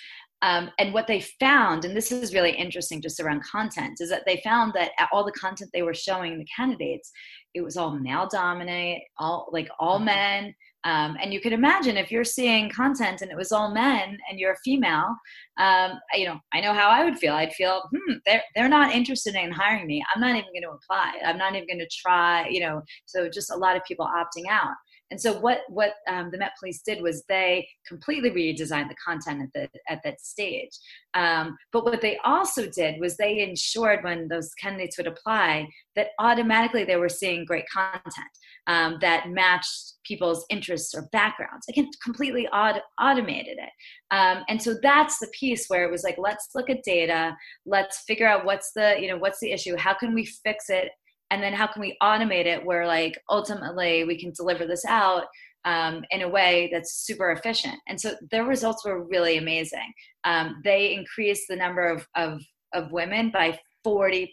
um, 0.43 0.69
and 0.77 0.93
what 0.93 1.07
they 1.07 1.21
found, 1.21 1.85
and 1.85 1.95
this 1.95 2.11
is 2.11 2.33
really 2.33 2.51
interesting 2.51 3.01
just 3.01 3.21
around 3.21 3.43
content, 3.43 4.01
is 4.01 4.09
that 4.09 4.23
they 4.25 4.41
found 4.43 4.73
that 4.73 4.91
all 5.13 5.23
the 5.23 5.31
content 5.31 5.69
they 5.73 5.83
were 5.83 5.93
showing 5.93 6.37
the 6.37 6.45
candidates, 6.53 7.11
it 7.53 7.61
was 7.61 7.77
all 7.77 7.97
male 7.97 8.27
dominate, 8.27 9.03
all 9.17 9.49
like 9.53 9.69
all 9.79 9.95
mm-hmm. 9.95 10.05
men. 10.05 10.55
Um, 10.83 11.15
and 11.21 11.33
you 11.33 11.39
can 11.39 11.53
imagine 11.53 11.95
if 11.95 12.11
you're 12.11 12.25
seeing 12.25 12.69
content 12.69 13.21
and 13.21 13.31
it 13.31 13.37
was 13.37 13.53
all 13.53 13.73
men 13.73 14.17
and 14.29 14.37
you're 14.37 14.51
a 14.51 14.57
female, 14.65 15.15
um, 15.57 15.91
you 16.13 16.25
know, 16.25 16.37
I 16.53 16.59
know 16.59 16.73
how 16.73 16.89
I 16.89 17.05
would 17.05 17.17
feel. 17.17 17.35
I'd 17.35 17.53
feel, 17.53 17.81
hmm, 17.89 18.15
they're, 18.25 18.43
they're 18.53 18.67
not 18.67 18.93
interested 18.93 19.35
in 19.35 19.49
hiring 19.49 19.87
me. 19.87 20.03
I'm 20.13 20.19
not 20.19 20.31
even 20.31 20.51
going 20.51 20.63
to 20.63 20.71
apply. 20.71 21.13
I'm 21.25 21.37
not 21.37 21.55
even 21.55 21.69
going 21.69 21.79
to 21.79 21.87
try, 22.01 22.49
you 22.49 22.59
know, 22.59 22.81
so 23.05 23.29
just 23.29 23.49
a 23.49 23.55
lot 23.55 23.77
of 23.77 23.85
people 23.85 24.05
opting 24.05 24.49
out. 24.51 24.73
And 25.13 25.21
so 25.21 25.39
what 25.39 25.59
what 25.69 25.93
um, 26.07 26.31
the 26.31 26.39
Met 26.39 26.53
Police 26.59 26.81
did 26.81 27.03
was 27.03 27.23
they 27.29 27.67
completely 27.87 28.31
redesigned 28.31 28.89
the 28.89 28.95
content 28.95 29.43
at 29.43 29.53
the 29.53 29.79
at 29.87 29.99
that 30.03 30.19
stage. 30.19 30.71
Um, 31.13 31.55
but 31.71 31.85
what 31.85 32.01
they 32.01 32.17
also 32.25 32.67
did 32.67 32.99
was 32.99 33.15
they 33.15 33.41
ensured 33.47 34.03
when 34.03 34.27
those 34.27 34.49
candidates 34.55 34.97
would 34.97 35.05
apply 35.05 35.67
that 35.95 36.07
automatically 36.17 36.83
they 36.83 36.95
were 36.95 37.09
seeing 37.09 37.45
great 37.45 37.65
content 37.71 38.33
um, 38.65 38.97
that 39.01 39.29
matched 39.29 39.93
people's 40.03 40.47
interests 40.49 40.95
or 40.95 41.07
backgrounds. 41.11 41.67
Again, 41.69 41.91
completely 42.03 42.47
aut- 42.47 42.81
automated 42.99 43.59
it. 43.59 43.69
Um, 44.09 44.43
and 44.49 44.59
so 44.59 44.73
that's 44.81 45.19
the 45.19 45.31
piece 45.39 45.67
where 45.67 45.83
it 45.83 45.91
was 45.91 46.03
like, 46.03 46.15
let's 46.17 46.49
look 46.55 46.71
at 46.71 46.83
data, 46.83 47.37
let's 47.67 48.01
figure 48.07 48.27
out 48.27 48.45
what's 48.45 48.71
the 48.75 48.95
you 48.99 49.09
know 49.09 49.17
what's 49.17 49.39
the 49.41 49.51
issue, 49.51 49.75
how 49.77 49.93
can 49.93 50.15
we 50.15 50.25
fix 50.25 50.71
it 50.71 50.89
and 51.33 51.41
then 51.41 51.51
how 51.51 51.65
can 51.65 51.81
we 51.81 51.97
automate 52.01 52.45
it 52.45 52.63
where 52.63 52.85
like 52.85 53.19
ultimately 53.27 54.03
we 54.03 54.19
can 54.19 54.31
deliver 54.37 54.67
this 54.67 54.85
out 54.85 55.23
um, 55.65 56.03
in 56.11 56.21
a 56.21 56.29
way 56.29 56.69
that's 56.71 57.05
super 57.05 57.31
efficient 57.31 57.75
and 57.87 57.99
so 57.99 58.13
their 58.29 58.45
results 58.45 58.85
were 58.85 59.03
really 59.03 59.37
amazing 59.37 59.91
um, 60.25 60.61
they 60.63 60.93
increased 60.93 61.45
the 61.49 61.55
number 61.55 61.85
of, 61.87 62.07
of, 62.15 62.41
of 62.73 62.91
women 62.91 63.31
by 63.31 63.59
40% 63.85 64.27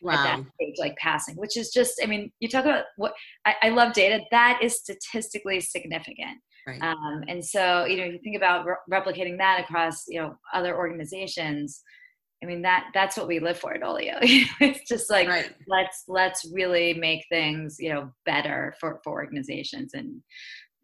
wow. 0.00 0.12
at 0.12 0.22
that 0.22 0.44
stage 0.54 0.76
like 0.78 0.96
passing 0.96 1.34
which 1.36 1.56
is 1.56 1.70
just 1.70 2.00
i 2.02 2.06
mean 2.06 2.30
you 2.40 2.48
talk 2.48 2.64
about 2.64 2.84
what 2.96 3.12
i, 3.44 3.54
I 3.62 3.68
love 3.70 3.92
data 3.92 4.24
that 4.30 4.60
is 4.62 4.78
statistically 4.78 5.60
significant 5.60 6.38
right. 6.66 6.80
um, 6.82 7.24
and 7.28 7.44
so 7.44 7.84
you 7.84 7.96
know 7.96 8.04
you 8.04 8.18
think 8.22 8.36
about 8.36 8.64
re- 8.64 8.76
replicating 8.90 9.36
that 9.38 9.60
across 9.60 10.04
you 10.08 10.20
know 10.20 10.36
other 10.54 10.76
organizations 10.76 11.82
I 12.42 12.46
mean 12.46 12.62
that 12.62 12.88
that's 12.92 13.16
what 13.16 13.28
we 13.28 13.38
live 13.40 13.58
for 13.58 13.74
at 13.74 13.82
Oleeo. 13.82 14.18
it's 14.60 14.88
just 14.88 15.10
like 15.10 15.28
right. 15.28 15.50
let's 15.66 16.04
let's 16.06 16.46
really 16.52 16.94
make 16.94 17.24
things 17.30 17.76
you 17.78 17.92
know 17.92 18.12
better 18.24 18.74
for 18.78 19.00
for 19.02 19.12
organizations 19.12 19.94
and 19.94 20.20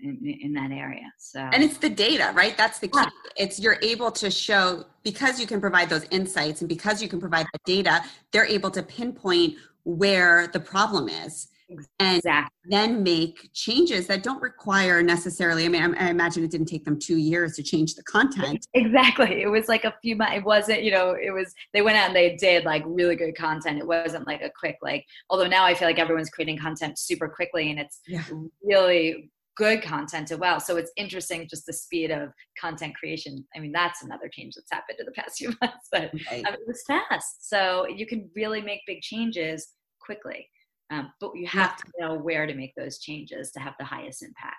in, 0.00 0.18
in, 0.40 0.52
that 0.54 0.73
area. 0.73 1.04
So 1.18 1.38
and 1.38 1.62
it's 1.62 1.78
the 1.78 1.88
data, 1.88 2.32
right? 2.35 2.56
That's 2.56 2.80
the 2.80 2.88
key. 2.88 2.99
Yeah. 2.99 3.09
It's 3.37 3.61
you're 3.61 3.78
able 3.82 4.11
to 4.12 4.30
show 4.30 4.85
because 5.04 5.40
you 5.40 5.47
can 5.47 5.61
provide 5.61 5.88
those 5.88 6.04
insights 6.11 6.61
and 6.61 6.68
because 6.68 7.00
you 7.00 7.09
can 7.09 7.21
provide 7.21 7.47
the 7.52 7.61
data, 7.64 8.02
they're 8.32 8.47
able 8.47 8.71
to 8.73 8.82
pinpoint 8.82 9.56
where 9.85 10.49
the 10.49 10.61
problem 10.61 11.09
is 11.09 11.49
and 11.98 12.22
then 12.64 13.02
make 13.02 13.50
changes 13.52 14.06
that 14.06 14.22
don't 14.22 14.40
require 14.40 15.02
necessarily 15.02 15.64
i 15.64 15.68
mean 15.68 15.94
I, 15.98 16.10
imagine 16.10 16.44
it 16.44 16.50
didn't 16.50 16.66
take 16.66 16.84
them 16.84 16.98
two 16.98 17.16
years 17.16 17.56
to 17.56 17.62
change 17.62 17.94
the 17.94 18.02
content 18.02 18.66
exactly 18.74 19.42
it 19.42 19.48
was 19.48 19.68
like 19.68 19.84
a 19.84 19.94
few 20.02 20.16
months 20.16 20.36
it 20.36 20.44
wasn't 20.44 20.82
you 20.82 20.90
know 20.90 21.10
it 21.20 21.32
was 21.32 21.52
they 21.72 21.82
went 21.82 21.96
out 21.96 22.08
and 22.08 22.16
they 22.16 22.36
did 22.36 22.64
like 22.64 22.82
really 22.86 23.16
good 23.16 23.36
content 23.36 23.78
it 23.78 23.86
wasn't 23.86 24.26
like 24.26 24.42
a 24.42 24.50
quick 24.58 24.76
like 24.82 25.04
although 25.30 25.46
now 25.46 25.64
i 25.64 25.74
feel 25.74 25.88
like 25.88 25.98
everyone's 25.98 26.30
creating 26.30 26.58
content 26.58 26.98
super 26.98 27.28
quickly 27.28 27.70
and 27.70 27.80
it's 27.80 28.00
yeah. 28.06 28.24
really 28.62 29.30
good 29.56 29.82
content 29.82 30.30
as 30.30 30.38
well. 30.38 30.60
So 30.60 30.76
it's 30.76 30.92
interesting 30.96 31.46
just 31.48 31.66
the 31.66 31.72
speed 31.72 32.10
of 32.10 32.30
content 32.60 32.94
creation. 32.94 33.44
I 33.54 33.58
mean, 33.58 33.72
that's 33.72 34.02
another 34.02 34.28
change 34.28 34.54
that's 34.54 34.70
happened 34.72 34.98
in 34.98 35.06
the 35.06 35.12
past 35.12 35.38
few 35.38 35.48
months, 35.60 35.88
but 35.90 36.10
right. 36.30 36.44
it 36.46 36.60
was 36.66 36.82
fast. 36.86 37.48
So 37.48 37.86
you 37.86 38.06
can 38.06 38.30
really 38.34 38.62
make 38.62 38.80
big 38.86 39.02
changes 39.02 39.68
quickly. 40.00 40.48
Um, 40.92 41.12
but 41.20 41.30
you 41.34 41.46
have 41.46 41.76
to 41.78 41.84
know 41.99 42.14
where 42.14 42.46
to 42.46 42.54
make 42.54 42.75
those 42.75 42.99
changes 42.99 43.50
to 43.52 43.61
have 43.61 43.75
the 43.78 43.84
highest 43.84 44.22
impact. 44.22 44.56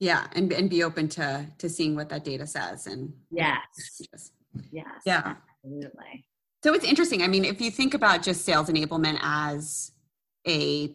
Yeah, 0.00 0.26
and 0.32 0.52
and 0.52 0.70
be 0.70 0.82
open 0.82 1.08
to 1.10 1.46
to 1.58 1.68
seeing 1.68 1.94
what 1.94 2.08
that 2.08 2.24
data 2.24 2.46
says 2.46 2.86
and 2.86 3.12
yes, 3.30 3.60
yes, 4.72 4.82
yeah, 5.04 5.34
absolutely. 5.64 6.26
So 6.64 6.74
it's 6.74 6.84
interesting. 6.84 7.22
I 7.22 7.28
mean, 7.28 7.44
if 7.44 7.60
you 7.60 7.70
think 7.70 7.94
about 7.94 8.22
just 8.22 8.44
sales 8.44 8.68
enablement 8.68 9.18
as 9.22 9.92
a 10.46 10.94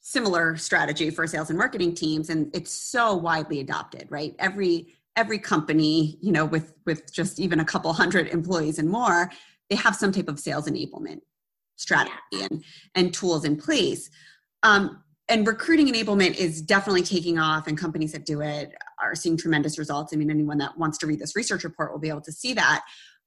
similar 0.00 0.56
strategy 0.56 1.10
for 1.10 1.26
sales 1.26 1.50
and 1.50 1.58
marketing 1.58 1.94
teams, 1.94 2.30
and 2.30 2.54
it's 2.54 2.72
so 2.72 3.14
widely 3.14 3.60
adopted, 3.60 4.06
right? 4.10 4.34
Every 4.38 4.94
every 5.16 5.38
company, 5.38 6.18
you 6.22 6.32
know, 6.32 6.46
with 6.46 6.74
with 6.86 7.12
just 7.12 7.38
even 7.40 7.60
a 7.60 7.64
couple 7.64 7.92
hundred 7.92 8.28
employees 8.28 8.78
and 8.78 8.88
more, 8.88 9.30
they 9.68 9.76
have 9.76 9.94
some 9.96 10.12
type 10.12 10.28
of 10.28 10.40
sales 10.40 10.66
enablement 10.66 11.20
strategy 11.82 12.14
and, 12.40 12.64
and 12.94 13.12
tools 13.12 13.44
in 13.44 13.56
place. 13.56 14.08
Um, 14.62 15.02
and 15.28 15.46
recruiting 15.46 15.86
enablement 15.86 16.34
is 16.36 16.60
definitely 16.60 17.02
taking 17.02 17.38
off, 17.38 17.66
and 17.66 17.78
companies 17.78 18.12
that 18.12 18.26
do 18.26 18.40
it 18.40 18.74
are 19.02 19.14
seeing 19.14 19.36
tremendous 19.36 19.78
results. 19.78 20.12
I 20.12 20.16
mean, 20.16 20.30
anyone 20.30 20.58
that 20.58 20.76
wants 20.76 20.98
to 20.98 21.06
read 21.06 21.20
this 21.20 21.36
research 21.36 21.64
report 21.64 21.92
will 21.92 22.00
be 22.00 22.08
able 22.08 22.20
to 22.22 22.32
see 22.32 22.54
that. 22.54 22.82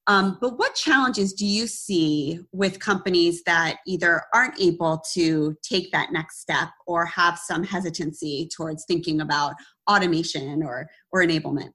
Um, 0.08 0.38
but 0.40 0.60
what 0.60 0.76
challenges 0.76 1.34
do 1.34 1.48
you 1.48 1.66
see 1.66 2.40
with 2.52 2.80
companies 2.80 3.42
that 3.46 3.78
either 3.88 4.22
aren't 4.34 4.60
able 4.62 5.02
to 5.14 5.56
take 5.64 5.92
that 5.94 6.12
next 6.12 6.42
step 6.42 6.70
or 6.86 7.06
have 7.08 7.40
some 7.40 7.64
hesitancy 7.64 8.48
towards 8.56 8.86
thinking 8.86 9.22
about 9.22 9.56
automation 9.90 10.62
or 10.62 10.88
or 11.12 11.24
enablement? 11.24 11.72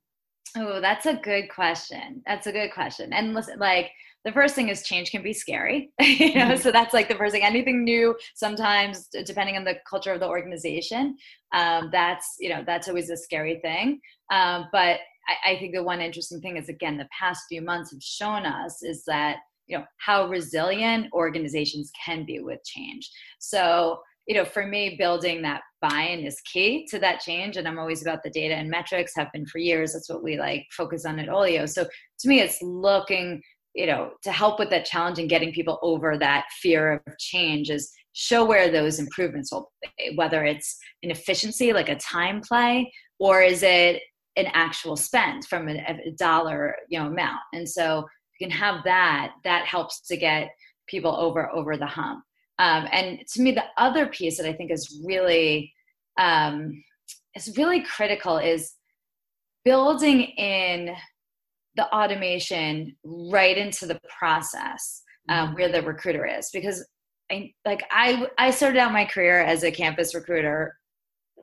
Oh, 0.56 0.80
that's 0.80 1.06
a 1.06 1.14
good 1.14 1.48
question. 1.48 2.22
That's 2.26 2.46
a 2.46 2.52
good 2.52 2.72
question. 2.72 3.12
And 3.12 3.34
listen, 3.34 3.58
like 3.58 3.90
the 4.24 4.32
first 4.32 4.54
thing 4.54 4.68
is 4.68 4.82
change 4.82 5.10
can 5.10 5.22
be 5.22 5.32
scary 5.32 5.92
you 6.00 6.34
know 6.34 6.46
mm-hmm. 6.46 6.60
so 6.60 6.70
that's 6.70 6.94
like 6.94 7.08
the 7.08 7.14
first 7.14 7.32
thing. 7.32 7.42
Anything 7.42 7.84
new 7.84 8.14
sometimes 8.34 9.08
depending 9.24 9.56
on 9.56 9.64
the 9.64 9.76
culture 9.88 10.12
of 10.12 10.20
the 10.20 10.28
organization 10.28 11.16
um, 11.52 11.88
that's 11.92 12.36
you 12.38 12.48
know 12.48 12.62
that's 12.66 12.88
always 12.88 13.10
a 13.10 13.16
scary 13.16 13.60
thing. 13.60 14.00
Um, 14.32 14.66
but 14.72 15.00
I, 15.28 15.52
I 15.52 15.56
think 15.58 15.74
the 15.74 15.82
one 15.82 16.00
interesting 16.00 16.40
thing 16.40 16.56
is 16.56 16.68
again 16.68 16.96
the 16.96 17.08
past 17.18 17.44
few 17.48 17.62
months 17.62 17.90
have 17.92 18.02
shown 18.02 18.46
us 18.46 18.82
is 18.82 19.04
that 19.06 19.38
you 19.66 19.78
know 19.78 19.84
how 19.98 20.28
resilient 20.28 21.06
organizations 21.12 21.90
can 22.04 22.24
be 22.24 22.40
with 22.40 22.62
change. 22.64 23.10
So 23.38 24.00
you 24.26 24.34
know 24.34 24.44
for 24.44 24.66
me 24.66 24.96
building 24.96 25.42
that 25.42 25.62
buy-in 25.80 26.20
is 26.20 26.40
key 26.42 26.86
to 26.90 26.98
that 26.98 27.20
change 27.20 27.56
and 27.56 27.66
i'm 27.66 27.78
always 27.78 28.02
about 28.02 28.22
the 28.22 28.28
data 28.28 28.54
and 28.54 28.68
metrics 28.68 29.12
have 29.16 29.32
been 29.32 29.46
for 29.46 29.58
years. 29.58 29.92
That's 29.92 30.10
what 30.10 30.22
we 30.22 30.38
like 30.38 30.66
focus 30.70 31.04
on 31.04 31.18
at 31.18 31.28
Oleeo. 31.28 31.68
So 31.68 31.84
to 31.84 32.28
me 32.28 32.40
it's 32.40 32.60
looking 32.62 33.42
you 33.74 33.86
know 33.86 34.12
to 34.22 34.32
help 34.32 34.58
with 34.58 34.70
that 34.70 34.84
challenge 34.84 35.18
and 35.18 35.28
getting 35.28 35.52
people 35.52 35.78
over 35.82 36.18
that 36.18 36.46
fear 36.60 37.02
of 37.06 37.18
change 37.18 37.70
is 37.70 37.90
show 38.12 38.44
where 38.44 38.70
those 38.70 38.98
improvements 38.98 39.52
will 39.52 39.70
be 39.82 40.14
whether 40.16 40.44
it's 40.44 40.78
an 41.02 41.10
efficiency 41.10 41.72
like 41.72 41.88
a 41.88 41.96
time 41.96 42.40
play 42.40 42.92
or 43.18 43.42
is 43.42 43.62
it 43.62 44.02
an 44.36 44.46
actual 44.54 44.96
spend 44.96 45.44
from 45.46 45.68
a, 45.68 45.76
a 46.06 46.12
dollar 46.18 46.76
you 46.88 46.98
know 46.98 47.06
amount. 47.06 47.40
And 47.52 47.68
so 47.68 48.06
you 48.38 48.48
can 48.48 48.56
have 48.56 48.84
that 48.84 49.32
that 49.44 49.66
helps 49.66 50.00
to 50.08 50.16
get 50.16 50.50
people 50.86 51.14
over 51.14 51.50
over 51.50 51.76
the 51.76 51.86
hump. 51.86 52.24
Um, 52.58 52.86
and 52.92 53.20
to 53.32 53.42
me 53.42 53.52
the 53.52 53.64
other 53.78 54.06
piece 54.06 54.36
that 54.36 54.46
i 54.46 54.52
think 54.52 54.70
is 54.70 55.00
really 55.04 55.72
um, 56.18 56.82
is 57.34 57.56
really 57.56 57.82
critical 57.82 58.36
is 58.36 58.74
building 59.64 60.20
in 60.20 60.94
the 61.76 61.86
automation 61.94 62.96
right 63.04 63.56
into 63.56 63.86
the 63.86 64.00
process 64.18 65.02
um, 65.28 65.54
where 65.54 65.70
the 65.70 65.82
recruiter 65.82 66.26
is. 66.26 66.50
Because 66.52 66.86
I, 67.30 67.52
like 67.64 67.84
I, 67.90 68.26
I 68.38 68.50
started 68.50 68.78
out 68.78 68.92
my 68.92 69.04
career 69.04 69.40
as 69.40 69.62
a 69.62 69.70
campus 69.70 70.14
recruiter 70.14 70.74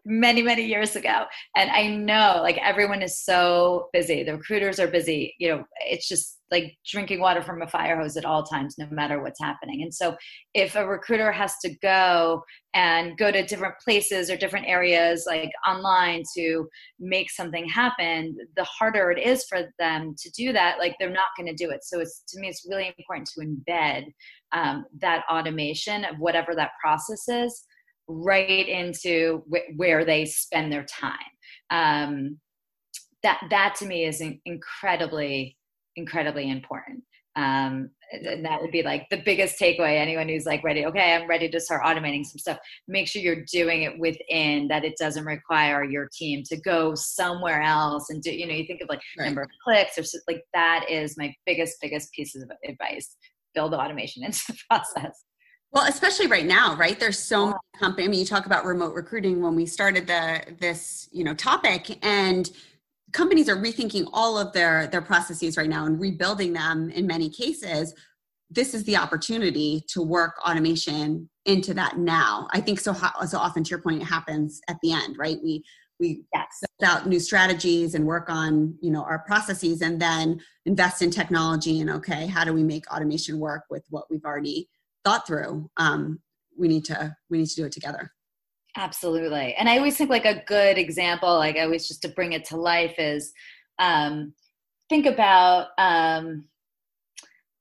many 0.07 0.41
many 0.41 0.65
years 0.65 0.95
ago. 0.95 1.25
And 1.55 1.69
i 1.69 1.87
know 1.87 2.39
like 2.41 2.57
everyone 2.59 3.01
is 3.01 3.21
so 3.21 3.89
busy. 3.91 4.23
The 4.23 4.37
recruiters 4.37 4.79
are 4.79 4.87
busy. 4.87 5.35
You 5.37 5.49
know 5.49 5.63
it's 5.85 6.07
just 6.07 6.39
like 6.49 6.77
drinking 6.89 7.19
water 7.19 7.41
from 7.41 7.61
a 7.61 7.67
fire 7.67 7.99
hose 7.99 8.15
at 8.15 8.23
all 8.23 8.43
times 8.43 8.75
no 8.77 8.87
matter 8.89 9.21
what's 9.21 9.41
happening. 9.41 9.81
And 9.81 9.93
so 9.93 10.15
if 10.53 10.75
a 10.75 10.87
recruiter 10.87 11.29
has 11.29 11.55
to 11.63 11.75
go 11.81 12.41
and 12.73 13.17
go 13.17 13.31
to 13.31 13.45
different 13.45 13.75
places 13.83 14.29
or 14.29 14.37
different 14.37 14.67
areas 14.67 15.25
like 15.27 15.51
online 15.67 16.23
to 16.37 16.69
make 16.99 17.29
something 17.29 17.67
happen 17.67 18.37
the 18.55 18.63
harder 18.63 19.11
it 19.11 19.19
is 19.19 19.45
for 19.49 19.63
them 19.77 20.15
to 20.17 20.29
do 20.31 20.53
that 20.53 20.77
like 20.79 20.95
they're 20.99 21.09
not 21.09 21.35
going 21.37 21.47
to 21.47 21.65
do 21.65 21.69
it. 21.69 21.83
So 21.83 21.99
it's 21.99 22.23
to 22.29 22.39
me 22.39 22.47
it's 22.47 22.65
really 22.69 22.93
important 22.97 23.29
to 23.33 23.41
embed 23.41 24.05
um, 24.53 24.85
that 25.01 25.23
automation 25.29 26.05
of 26.05 26.17
whatever 26.17 26.55
that 26.55 26.71
process 26.81 27.27
is 27.27 27.65
right 28.07 28.67
into 28.67 29.43
wh- 29.51 29.77
where 29.77 30.05
they 30.05 30.25
spend 30.25 30.71
their 30.71 30.85
time. 30.85 31.13
Um, 31.69 32.39
that 33.23 33.41
that 33.49 33.75
to 33.79 33.85
me 33.85 34.05
is 34.05 34.21
incredibly 34.45 35.57
incredibly 35.95 36.49
important. 36.49 37.03
Um, 37.35 37.91
and 38.11 38.45
that 38.45 38.61
would 38.61 38.71
be 38.71 38.83
like 38.83 39.05
the 39.09 39.21
biggest 39.25 39.59
takeaway 39.59 39.99
anyone 39.99 40.29
who's 40.29 40.45
like 40.45 40.63
ready 40.63 40.85
okay 40.85 41.13
i'm 41.13 41.27
ready 41.27 41.49
to 41.49 41.59
start 41.59 41.83
automating 41.83 42.25
some 42.25 42.37
stuff 42.37 42.57
make 42.87 43.07
sure 43.07 43.21
you're 43.21 43.43
doing 43.51 43.83
it 43.83 43.99
within 43.99 44.67
that 44.67 44.85
it 44.85 44.93
doesn't 44.97 45.25
require 45.25 45.83
your 45.83 46.07
team 46.13 46.41
to 46.45 46.59
go 46.61 46.95
somewhere 46.95 47.61
else 47.61 48.09
and 48.09 48.21
do 48.23 48.31
you 48.31 48.47
know 48.47 48.53
you 48.53 48.65
think 48.65 48.81
of 48.81 48.89
like 48.89 49.01
right. 49.17 49.25
number 49.25 49.41
of 49.41 49.49
clicks 49.63 49.97
or 49.97 50.03
like 50.27 50.43
that 50.53 50.85
is 50.89 51.17
my 51.17 51.33
biggest 51.45 51.77
biggest 51.81 52.11
pieces 52.13 52.43
of 52.43 52.49
advice 52.67 53.15
build 53.53 53.73
automation 53.73 54.23
into 54.23 54.39
the 54.47 54.57
process 54.69 55.25
well, 55.77 55.85
especially 55.85 56.25
right 56.25 56.47
now, 56.47 56.75
right? 56.75 56.99
There's 56.99 57.19
so 57.19 57.45
many 57.45 57.57
companies. 57.79 58.07
I 58.07 58.09
mean, 58.09 58.19
you 58.21 58.25
talk 58.25 58.47
about 58.47 58.65
remote 58.65 58.95
recruiting 58.95 59.43
when 59.43 59.55
we 59.55 59.67
started 59.67 60.07
the 60.07 60.41
this 60.59 61.07
you 61.11 61.23
know 61.23 61.35
topic, 61.35 62.03
and 62.03 62.49
companies 63.13 63.47
are 63.47 63.55
rethinking 63.55 64.09
all 64.11 64.39
of 64.39 64.53
their 64.53 64.87
their 64.87 65.03
processes 65.03 65.55
right 65.55 65.69
now 65.69 65.85
and 65.85 65.99
rebuilding 66.01 66.53
them 66.53 66.89
in 66.89 67.05
many 67.05 67.29
cases. 67.29 67.93
This 68.49 68.73
is 68.73 68.85
the 68.85 68.97
opportunity 68.97 69.83
to 69.89 70.01
work 70.01 70.39
automation 70.49 71.29
into 71.45 71.75
that 71.75 71.99
now. 71.99 72.47
I 72.53 72.59
think 72.59 72.79
so. 72.79 72.93
So 73.27 73.37
often, 73.37 73.63
to 73.63 73.69
your 73.69 73.81
point, 73.81 74.01
it 74.01 74.05
happens 74.05 74.59
at 74.67 74.77
the 74.81 74.93
end, 74.93 75.15
right? 75.19 75.37
We 75.43 75.63
we 75.99 76.23
yes. 76.33 76.47
set 76.59 76.89
out 76.89 77.07
new 77.07 77.19
strategies 77.19 77.93
and 77.93 78.03
work 78.03 78.31
on 78.31 78.75
you 78.81 78.89
know 78.89 79.03
our 79.03 79.19
processes, 79.19 79.83
and 79.83 80.01
then 80.01 80.41
invest 80.65 81.03
in 81.03 81.11
technology. 81.11 81.81
And 81.81 81.91
okay, 81.91 82.25
how 82.25 82.43
do 82.43 82.51
we 82.51 82.63
make 82.63 82.91
automation 82.91 83.37
work 83.37 83.65
with 83.69 83.85
what 83.91 84.05
we've 84.09 84.25
already 84.25 84.67
thought 85.07 85.25
through 85.25 85.69
um, 85.77 86.19
we 86.57 86.67
need 86.67 86.83
to 86.83 87.15
we 87.29 87.37
need 87.37 87.47
to 87.47 87.55
do 87.55 87.65
it 87.65 87.71
together. 87.71 88.11
Absolutely. 88.75 89.55
And 89.55 89.69
i 89.69 89.77
always 89.77 89.95
think 89.97 90.09
like 90.09 90.25
a 90.25 90.43
good 90.45 90.77
example 90.77 91.33
like 91.37 91.55
i 91.55 91.61
always 91.61 91.87
just 91.87 92.01
to 92.01 92.09
bring 92.09 92.33
it 92.33 92.43
to 92.45 92.57
life 92.57 92.95
is 92.97 93.31
um, 93.79 94.33
think 94.89 95.05
about 95.05 95.67
um, 95.77 96.43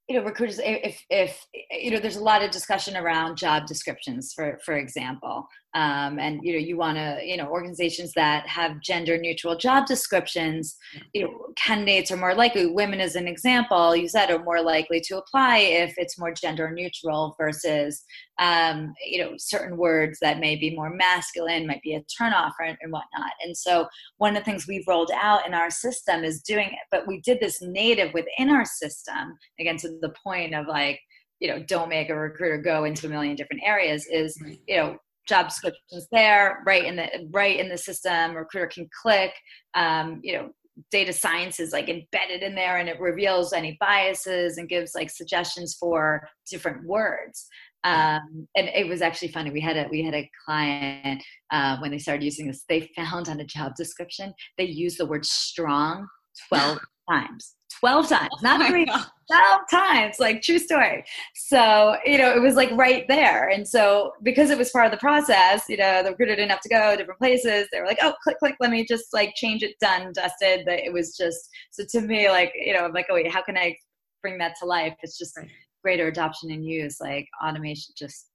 you 0.09 0.17
know 0.17 0.25
recruiters 0.25 0.61
if 0.63 1.05
if 1.09 1.47
you 1.71 1.91
know 1.91 2.01
there's 2.01 2.17
a 2.17 2.23
lot 2.23 2.43
of 2.43 2.51
discussion 2.51 2.97
around 2.97 3.37
job 3.37 3.67
descriptions 3.67 4.33
for 4.35 4.59
for 4.65 4.75
example 4.77 5.47
um, 5.77 6.19
and 6.19 6.41
you 6.43 6.55
know 6.55 6.59
you 6.59 6.77
want 6.77 6.97
to 6.97 7.21
you 7.23 7.37
know 7.37 7.49
organizations 7.49 8.13
that 8.15 8.47
have 8.49 8.81
gender 8.81 9.19
neutral 9.19 9.57
job 9.57 9.87
descriptions 9.87 10.77
you 11.13 11.23
know 11.23 11.31
candidates 11.57 12.11
are 12.11 12.17
more 12.17 12.35
likely 12.35 12.67
women 12.67 12.99
as 12.99 13.15
an 13.15 13.29
example 13.29 13.95
you 13.95 14.09
said 14.09 14.31
are 14.31 14.43
more 14.43 14.63
likely 14.63 15.01
to 15.01 15.19
apply 15.19 15.59
if 15.59 15.93
it's 15.99 16.19
more 16.19 16.33
gender 16.33 16.71
neutral 16.71 17.37
versus 17.39 18.05
um, 18.39 18.95
you 19.05 19.23
know 19.23 19.35
certain 19.37 19.77
words 19.77 20.19
that 20.23 20.41
may 20.41 20.57
be 20.57 20.75
more 20.75 20.91
masculine 20.91 21.67
might 21.67 21.83
be 21.83 21.95
a 21.95 22.01
turnoff 22.01 22.53
and, 22.59 22.77
and 22.81 22.91
whatnot. 22.93 23.33
And 23.45 23.57
so 23.57 23.87
one 24.17 24.35
of 24.35 24.41
the 24.41 24.45
things 24.45 24.67
we've 24.67 24.89
rolled 24.89 25.11
out 25.15 25.47
in 25.47 25.53
our 25.53 25.71
system 25.71 26.25
is 26.25 26.41
doing 26.41 26.69
it 26.69 26.87
but 26.91 27.07
we 27.07 27.21
did 27.21 27.39
this 27.41 27.61
native 27.61 28.15
within 28.15 28.49
our 28.49 28.65
system 28.65 29.37
again 29.61 29.77
to 29.77 29.99
the 30.01 30.15
point 30.25 30.55
of 30.55 30.67
like 30.67 30.99
you 31.41 31.49
know 31.49 31.63
don't 31.69 31.91
make 31.91 32.09
a 32.09 32.17
recruiter 32.17 32.57
go 32.57 32.85
into 32.85 33.07
a 33.07 33.11
million 33.11 33.37
different 33.37 33.63
areas 33.65 34.07
is 34.11 34.39
you 34.67 34.77
know 34.77 34.97
job 35.27 35.49
descriptions 35.49 36.07
there 36.13 36.63
right 36.67 36.85
in 36.85 36.97
the 36.97 37.09
right 37.33 37.59
in 37.59 37.69
the 37.69 37.79
system 37.79 38.35
recruiter 38.35 38.67
can 38.67 38.89
click 39.03 39.33
um, 39.75 40.21
you 40.23 40.33
know 40.33 40.51
data 40.91 41.13
science 41.13 41.59
is 41.59 41.73
like 41.73 41.89
embedded 41.89 42.43
in 42.43 42.55
there 42.55 42.77
and 42.77 42.89
it 42.89 43.01
reveals 43.01 43.53
any 43.53 43.77
biases 43.81 44.59
and 44.59 44.69
gives 44.69 44.95
like 44.95 45.11
suggestions 45.11 45.75
for 45.79 46.29
different 46.51 46.87
words. 46.87 47.47
Um, 47.85 48.49
and 48.57 48.69
it 48.75 48.89
was 48.89 49.01
actually 49.01 49.29
funny 49.29 49.51
we 49.51 49.61
had 49.61 49.77
a 49.77 49.87
we 49.91 50.03
had 50.03 50.15
a 50.15 50.29
client 50.45 51.23
uh, 51.53 51.77
when 51.79 51.93
they 51.93 51.99
started 51.99 52.25
using 52.25 52.49
this 52.49 52.65
they 52.69 52.91
found 52.97 53.29
on 53.29 53.39
a 53.39 53.45
job 53.45 53.77
description 53.77 54.35
they 54.59 54.65
used 54.65 54.99
the 54.99 55.07
word 55.07 55.25
strong 55.25 56.07
12 56.49 56.79
times. 57.11 57.55
12 57.79 58.09
times, 58.09 58.31
not 58.43 58.61
oh 58.61 58.69
three, 58.69 58.87
12 59.31 59.61
times, 59.71 60.17
like 60.21 60.43
true 60.43 60.59
story. 60.59 61.05
So, 61.35 61.97
you 62.05 62.19
know, 62.19 62.33
it 62.35 62.41
was 62.41 62.55
like 62.55 62.71
right 62.73 63.05
there. 63.09 63.49
And 63.49 63.67
so 63.67 64.13
because 64.23 64.51
it 64.51 64.59
was 64.59 64.71
part 64.71 64.87
of 64.87 64.93
the 64.93 64.99
process, 64.99 65.65
you 65.69 65.77
know, 65.77 66.03
the 66.03 66.11
recruiter 66.11 66.37
didn't 66.37 66.51
have 66.51 66.61
to 66.61 66.69
go 66.69 66.97
different 66.97 67.19
places. 67.19 67.69
They 67.73 67.81
were 67.81 67.87
like, 67.87 67.99
oh, 68.03 68.15
click, 68.23 68.39
click, 68.39 68.57
let 68.61 68.71
me 68.71 68.85
just 68.85 69.13
like 69.13 69.35
change 69.35 69.63
it, 69.63 69.79
done, 69.81 70.13
dusted. 70.13 70.65
But 70.65 70.81
it 70.81 70.93
was 70.93 71.17
just, 71.17 71.49
so 71.73 71.85
to 71.91 72.01
me, 72.07 72.29
like, 72.29 72.53
you 72.55 72.73
know, 72.73 72.85
I'm 72.85 72.93
like, 72.93 73.07
oh, 73.11 73.15
wait, 73.15 73.31
how 73.31 73.43
can 73.43 73.57
I 73.57 73.77
bring 74.23 74.39
that 74.39 74.55
to 74.61 74.67
life? 74.67 74.95
It's 75.03 75.19
just 75.19 75.37
right. 75.37 75.51
greater 75.83 76.07
adoption 76.07 76.51
and 76.51 76.65
use, 76.65 76.99
like 77.01 77.29
automation 77.45 77.95
just 77.97 78.27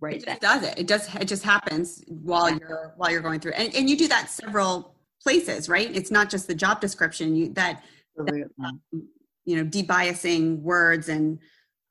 right 0.00 0.24
there. 0.24 0.34
it 0.34 0.40
just 0.40 0.62
does 0.62 0.62
it 0.64 0.78
it 0.80 0.86
does 0.88 1.14
it 1.14 1.26
just 1.26 1.44
happens 1.44 2.02
while 2.08 2.50
yeah. 2.50 2.58
you're 2.60 2.92
while 2.96 3.08
you're 3.08 3.20
going 3.20 3.38
through 3.38 3.52
and, 3.52 3.72
and 3.72 3.88
you 3.88 3.96
do 3.96 4.08
that 4.08 4.28
several 4.28 4.96
places 5.22 5.68
right 5.68 5.94
it's 5.94 6.10
not 6.10 6.28
just 6.28 6.48
the 6.48 6.54
job 6.56 6.80
description 6.80 7.36
you 7.36 7.52
that. 7.52 7.84
Um, 8.18 8.80
you 9.44 9.56
know 9.56 9.64
debiasing 9.64 10.60
words 10.60 11.08
and 11.08 11.38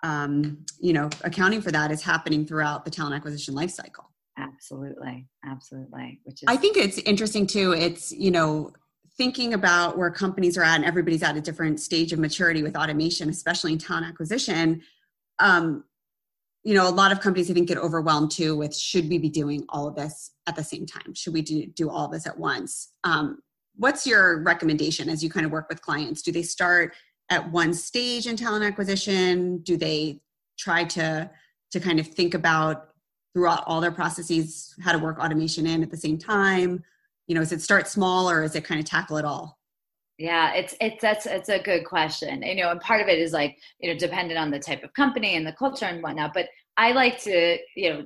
um, 0.04 0.66
you 0.80 0.94
know 0.94 1.10
accounting 1.24 1.62
for 1.62 1.72
that 1.72 1.92
is 1.92 2.02
happening 2.02 2.46
throughout 2.46 2.86
the 2.86 2.92
talent 2.92 3.16
acquisition 3.16 3.54
lifecycle 3.54 4.06
absolutely. 4.38 5.28
Absolutely. 5.46 6.20
Which 6.24 6.42
is 6.42 6.46
i 6.48 6.58
think 6.58 6.78
it's 6.78 6.98
interesting 7.00 7.46
too. 7.46 7.74
It's 7.74 8.12
you 8.12 8.32
know 8.32 8.72
thinking 9.18 9.54
about 9.54 9.98
where 9.98 10.10
companies 10.10 10.58
are 10.58 10.64
at 10.64 10.76
and 10.76 10.86
everybody's 10.86 11.22
at 11.22 11.36
a 11.36 11.42
different 11.42 11.80
stage 11.80 12.14
of 12.14 12.20
maturity 12.20 12.64
with 12.64 12.76
automation 12.78 13.30
especially 13.30 13.74
in 13.74 13.78
talent 13.78 14.08
acquisition 14.08 14.82
um, 15.40 15.84
you 16.64 16.74
know 16.74 16.88
a 16.88 16.90
lot 16.90 17.12
of 17.12 17.20
companies 17.20 17.52
i 17.52 17.54
think 17.54 17.68
get 17.68 17.78
overwhelmed 17.78 18.32
too 18.32 18.56
with 18.56 18.76
should 18.76 19.10
we 19.10 19.18
be 19.18 19.30
doing 19.30 19.66
all 19.70 19.88
of 19.88 19.96
this 19.96 20.32
at 20.48 20.56
the 20.56 20.64
same 20.64 20.86
time? 20.86 21.14
Should 21.14 21.34
we 21.34 21.42
do, 21.42 21.66
do 21.68 21.90
all 21.90 22.06
of 22.06 22.12
this 22.12 22.28
at 22.28 22.38
once? 22.38 22.92
Um, 23.04 23.40
what's 23.76 24.06
your 24.06 24.44
recommendation 24.44 25.10
as 25.10 25.24
you 25.24 25.30
kind 25.30 25.46
of 25.46 25.52
work 25.52 25.68
with 25.70 25.82
clients? 25.82 26.22
Do 26.22 26.32
they 26.32 26.44
start 26.44 26.96
at 27.32 27.50
one 27.50 27.74
stage 27.74 28.28
in 28.28 28.36
talent 28.36 28.64
acquisition? 28.64 29.60
Do 29.60 29.78
they 29.78 30.22
try 30.60 30.84
to 30.84 31.32
to 31.72 31.80
kind 31.80 32.00
of 32.00 32.06
think 32.06 32.34
about 32.34 32.90
throughout 33.34 33.64
all 33.66 33.80
their 33.80 33.92
processes 33.92 34.76
how 34.82 34.92
to 34.92 35.00
work 35.00 35.18
automation 35.18 35.66
in 35.66 35.82
at 35.82 35.90
the 35.90 35.98
same 35.98 36.20
time? 36.20 36.84
You 37.28 37.36
know, 37.36 37.42
is 37.42 37.54
it 37.54 37.62
start 37.62 37.88
small 37.88 38.30
or 38.30 38.44
is 38.44 38.56
it 38.56 38.66
kind 38.66 38.80
of 38.80 38.86
tackle 38.86 39.18
it 39.18 39.26
all? 39.26 39.58
Yeah, 40.18 40.54
it's 40.54 40.76
it's 40.80 41.02
that's 41.02 41.26
it's 41.26 41.50
a 41.50 41.64
good 41.64 41.86
question. 41.86 42.44
You 42.44 42.56
know, 42.56 42.70
and 42.70 42.80
part 42.82 43.02
of 43.02 43.08
it 43.08 43.18
is 43.18 43.32
like 43.32 43.58
you 43.80 43.92
know 43.92 43.98
dependent 43.98 44.38
on 44.38 44.52
the 44.52 44.60
type 44.60 44.84
of 44.84 44.94
company 44.94 45.36
and 45.36 45.48
the 45.48 45.54
culture 45.54 45.86
and 45.86 46.04
whatnot. 46.04 46.34
But 46.34 46.50
I 46.78 46.92
like 46.92 47.20
to 47.24 47.58
you 47.76 47.90
know 47.90 48.06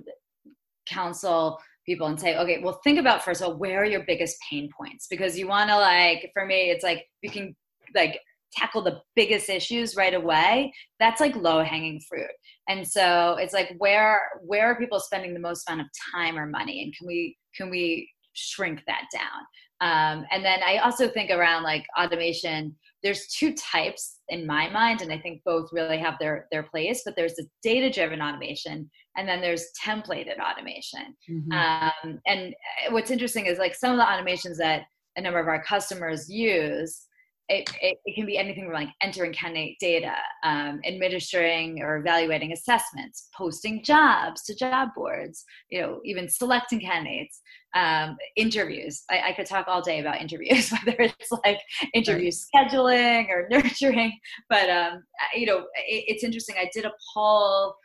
counsel 0.85 1.59
people 1.85 2.07
and 2.07 2.19
say, 2.19 2.37
okay, 2.37 2.59
well, 2.63 2.79
think 2.83 2.99
about 2.99 3.23
first 3.23 3.41
of 3.41 3.47
all, 3.47 3.57
where 3.57 3.81
are 3.81 3.85
your 3.85 4.03
biggest 4.05 4.37
pain 4.49 4.69
points? 4.75 5.07
Because 5.07 5.37
you 5.37 5.47
want 5.47 5.69
to 5.69 5.77
like, 5.77 6.31
for 6.33 6.45
me, 6.45 6.71
it's 6.71 6.83
like 6.83 7.05
you 7.21 7.29
can 7.29 7.55
like 7.93 8.19
tackle 8.55 8.81
the 8.81 9.01
biggest 9.15 9.49
issues 9.49 9.95
right 9.95 10.13
away. 10.13 10.73
That's 10.99 11.21
like 11.21 11.35
low 11.35 11.63
hanging 11.63 12.01
fruit. 12.07 12.31
And 12.67 12.87
so 12.87 13.37
it's 13.39 13.53
like, 13.53 13.75
where 13.77 14.21
where 14.41 14.67
are 14.67 14.79
people 14.79 14.99
spending 14.99 15.33
the 15.33 15.39
most 15.39 15.67
amount 15.67 15.81
of 15.81 15.87
time 16.13 16.37
or 16.37 16.45
money, 16.45 16.83
and 16.83 16.95
can 16.95 17.07
we 17.07 17.37
can 17.55 17.69
we 17.69 18.09
shrink 18.33 18.81
that 18.87 19.03
down? 19.13 19.41
Um, 19.81 20.25
and 20.31 20.43
then 20.43 20.59
I 20.65 20.77
also 20.77 21.07
think 21.07 21.31
around 21.31 21.63
like 21.63 21.85
automation. 21.99 22.75
There's 23.03 23.27
two 23.27 23.53
types 23.53 24.21
in 24.29 24.47
my 24.47 24.67
mind, 24.69 25.01
and 25.01 25.11
I 25.11 25.19
think 25.19 25.43
both 25.45 25.69
really 25.71 25.99
have 25.99 26.15
their 26.19 26.47
their 26.51 26.63
place. 26.63 27.01
But 27.05 27.15
there's 27.15 27.35
the 27.35 27.45
data 27.61 27.91
driven 27.91 28.21
automation, 28.21 28.89
and 29.15 29.27
then 29.27 29.41
there's 29.41 29.65
templated 29.83 30.39
automation. 30.39 31.15
Mm-hmm. 31.29 31.51
Um, 31.51 32.19
and 32.25 32.53
uh, 32.53 32.93
what's 32.93 33.11
interesting 33.11 33.45
is 33.45 33.59
like 33.59 33.75
some 33.75 33.91
of 33.91 33.97
the 33.97 34.03
automations 34.03 34.57
that 34.57 34.83
a 35.17 35.21
number 35.21 35.39
of 35.39 35.47
our 35.47 35.63
customers 35.63 36.29
use. 36.29 37.01
It, 37.47 37.69
it, 37.79 37.99
it 38.05 38.15
can 38.15 38.25
be 38.25 38.37
anything 38.37 38.65
from 38.65 38.73
like 38.73 38.89
entering 39.01 39.31
candidate 39.31 39.77
data, 39.79 40.15
um, 40.43 40.79
administering 40.85 41.81
or 41.81 41.97
evaluating 41.97 42.51
assessments, 42.53 43.29
posting 43.37 43.83
jobs 43.83 44.43
to 44.45 44.55
job 44.55 44.89
boards, 44.95 45.43
you 45.69 45.79
know, 45.79 45.99
even 46.05 46.27
selecting 46.27 46.79
candidates, 46.79 47.41
um, 47.75 48.17
interviews. 48.35 49.03
I, 49.11 49.21
I, 49.27 49.33
could 49.33 49.45
talk 49.45 49.67
all 49.67 49.81
day 49.81 49.99
about 49.99 50.21
interviews, 50.21 50.71
whether 50.85 50.97
it's 50.99 51.31
like 51.43 51.59
interview 51.93 52.31
right. 52.31 52.71
scheduling 52.71 53.29
or 53.29 53.47
nurturing. 53.51 54.17
But 54.49 54.69
um, 54.69 55.03
you 55.35 55.45
know, 55.45 55.59
it, 55.87 56.05
it's 56.07 56.23
interesting. 56.23 56.55
I 56.57 56.69
did 56.73 56.85
a 56.85 56.93
poll 57.13 57.75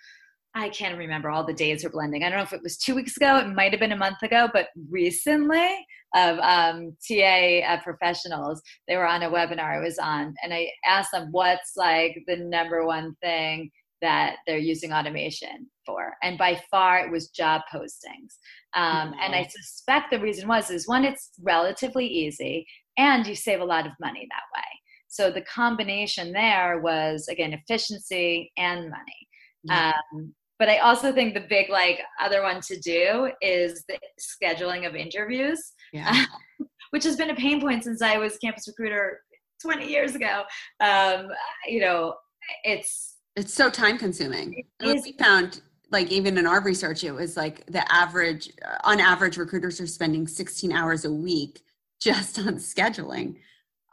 I 0.55 0.69
can't 0.69 0.99
remember 0.99 1.31
all 1.31 1.45
the 1.45 1.53
days 1.53 1.85
are 1.85 1.91
blending. 1.91 2.25
I 2.25 2.29
don't 2.29 2.39
know 2.39 2.45
if 2.45 2.53
it 2.53 2.63
was 2.63 2.77
two 2.77 2.95
weeks 2.95 3.17
ago, 3.17 3.37
it 3.37 3.49
might 3.49 3.73
have 3.73 3.81
been 3.81 3.93
a 3.93 3.97
month 3.97 4.23
ago, 4.23 4.49
but 4.53 4.69
recently 4.91 5.87
of 6.15 6.39
um, 6.39 6.97
TA 7.07 7.61
uh, 7.67 7.83
professionals, 7.83 8.61
they 8.89 8.97
were 8.97 9.07
on 9.07 9.23
a 9.23 9.31
webinar 9.31 9.77
I 9.77 9.81
was 9.81 9.99
on, 9.99 10.35
and 10.43 10.53
I 10.53 10.71
asked 10.85 11.13
them 11.13 11.29
what's 11.31 11.73
like 11.77 12.23
the 12.27 12.37
number 12.37 12.85
one 12.87 13.15
thing 13.23 13.71
that 14.03 14.37
they're 14.47 14.59
using 14.59 14.93
automation 14.93 15.69
for, 15.85 16.15
and 16.23 16.39
by 16.39 16.61
far 16.71 17.01
it 17.01 17.11
was 17.11 17.29
job 17.29 17.63
postings. 17.73 18.37
Um, 18.75 19.13
mm-hmm. 19.13 19.21
And 19.21 19.35
I 19.35 19.47
suspect 19.49 20.11
the 20.11 20.21
reason 20.21 20.49
was 20.49 20.71
is 20.71 20.89
one, 20.89 21.05
it's 21.05 21.31
relatively 21.41 22.07
easy, 22.07 22.67
and 22.97 23.27
you 23.27 23.35
save 23.35 23.61
a 23.61 23.65
lot 23.65 23.87
of 23.87 23.93
money 24.01 24.27
that 24.31 24.59
way. 24.59 24.67
So 25.09 25.31
the 25.31 25.43
combination 25.43 26.33
there 26.33 26.81
was 26.81 27.29
again 27.29 27.53
efficiency 27.53 28.53
and 28.57 28.91
money. 28.91 29.29
Um, 29.69 30.35
but 30.61 30.69
I 30.69 30.77
also 30.77 31.11
think 31.11 31.33
the 31.33 31.41
big 31.41 31.71
like 31.71 32.03
other 32.21 32.43
one 32.43 32.61
to 32.61 32.79
do 32.79 33.31
is 33.41 33.83
the 33.89 33.99
scheduling 34.21 34.87
of 34.87 34.95
interviews, 34.95 35.73
yeah. 35.91 36.27
which 36.91 37.03
has 37.05 37.17
been 37.17 37.31
a 37.31 37.35
pain 37.35 37.63
point 37.63 37.83
since 37.83 38.03
I 38.03 38.19
was 38.19 38.37
campus 38.37 38.69
recruiter 38.69 39.23
20 39.63 39.89
years 39.89 40.15
ago. 40.15 40.43
Um, 40.81 41.29
you 41.67 41.81
know, 41.81 42.15
it's 42.63 43.17
it's 43.37 43.55
so 43.55 43.71
time 43.71 43.97
consuming. 43.97 44.65
we 44.83 45.13
found 45.19 45.63
like 45.91 46.13
even 46.13 46.37
in 46.37 46.47
our 46.47 46.63
research, 46.63 47.05
it 47.05 47.13
was 47.13 47.39
like 47.39 47.65
the 47.67 47.91
average 47.91 48.53
on 48.85 49.01
average 49.01 49.39
recruiters 49.39 49.81
are 49.81 49.87
spending 49.87 50.27
16 50.29 50.73
hours 50.73 51.07
a 51.07 51.11
week 51.11 51.63
just 52.03 52.39
on 52.39 52.57
scheduling. 52.57 53.37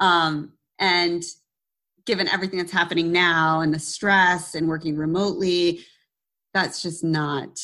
Um, 0.01 0.51
and 0.79 1.23
given 2.05 2.27
everything 2.27 2.59
that's 2.59 2.73
happening 2.73 3.13
now 3.13 3.61
and 3.61 3.73
the 3.73 3.79
stress 3.79 4.53
and 4.53 4.67
working 4.67 4.97
remotely, 4.97 5.85
that's 6.53 6.81
just 6.81 7.03
not 7.03 7.59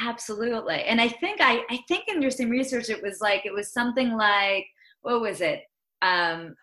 absolutely. 0.00 0.82
And 0.84 1.00
i 1.00 1.08
think 1.08 1.40
i 1.40 1.62
i 1.70 1.78
think 1.88 2.04
in 2.08 2.22
your 2.22 2.30
same 2.30 2.50
research 2.50 2.88
it 2.88 3.02
was 3.02 3.20
like 3.20 3.44
it 3.44 3.52
was 3.52 3.72
something 3.72 4.12
like 4.12 4.66
what 5.02 5.20
was 5.20 5.40
it? 5.40 5.62
Um 6.02 6.54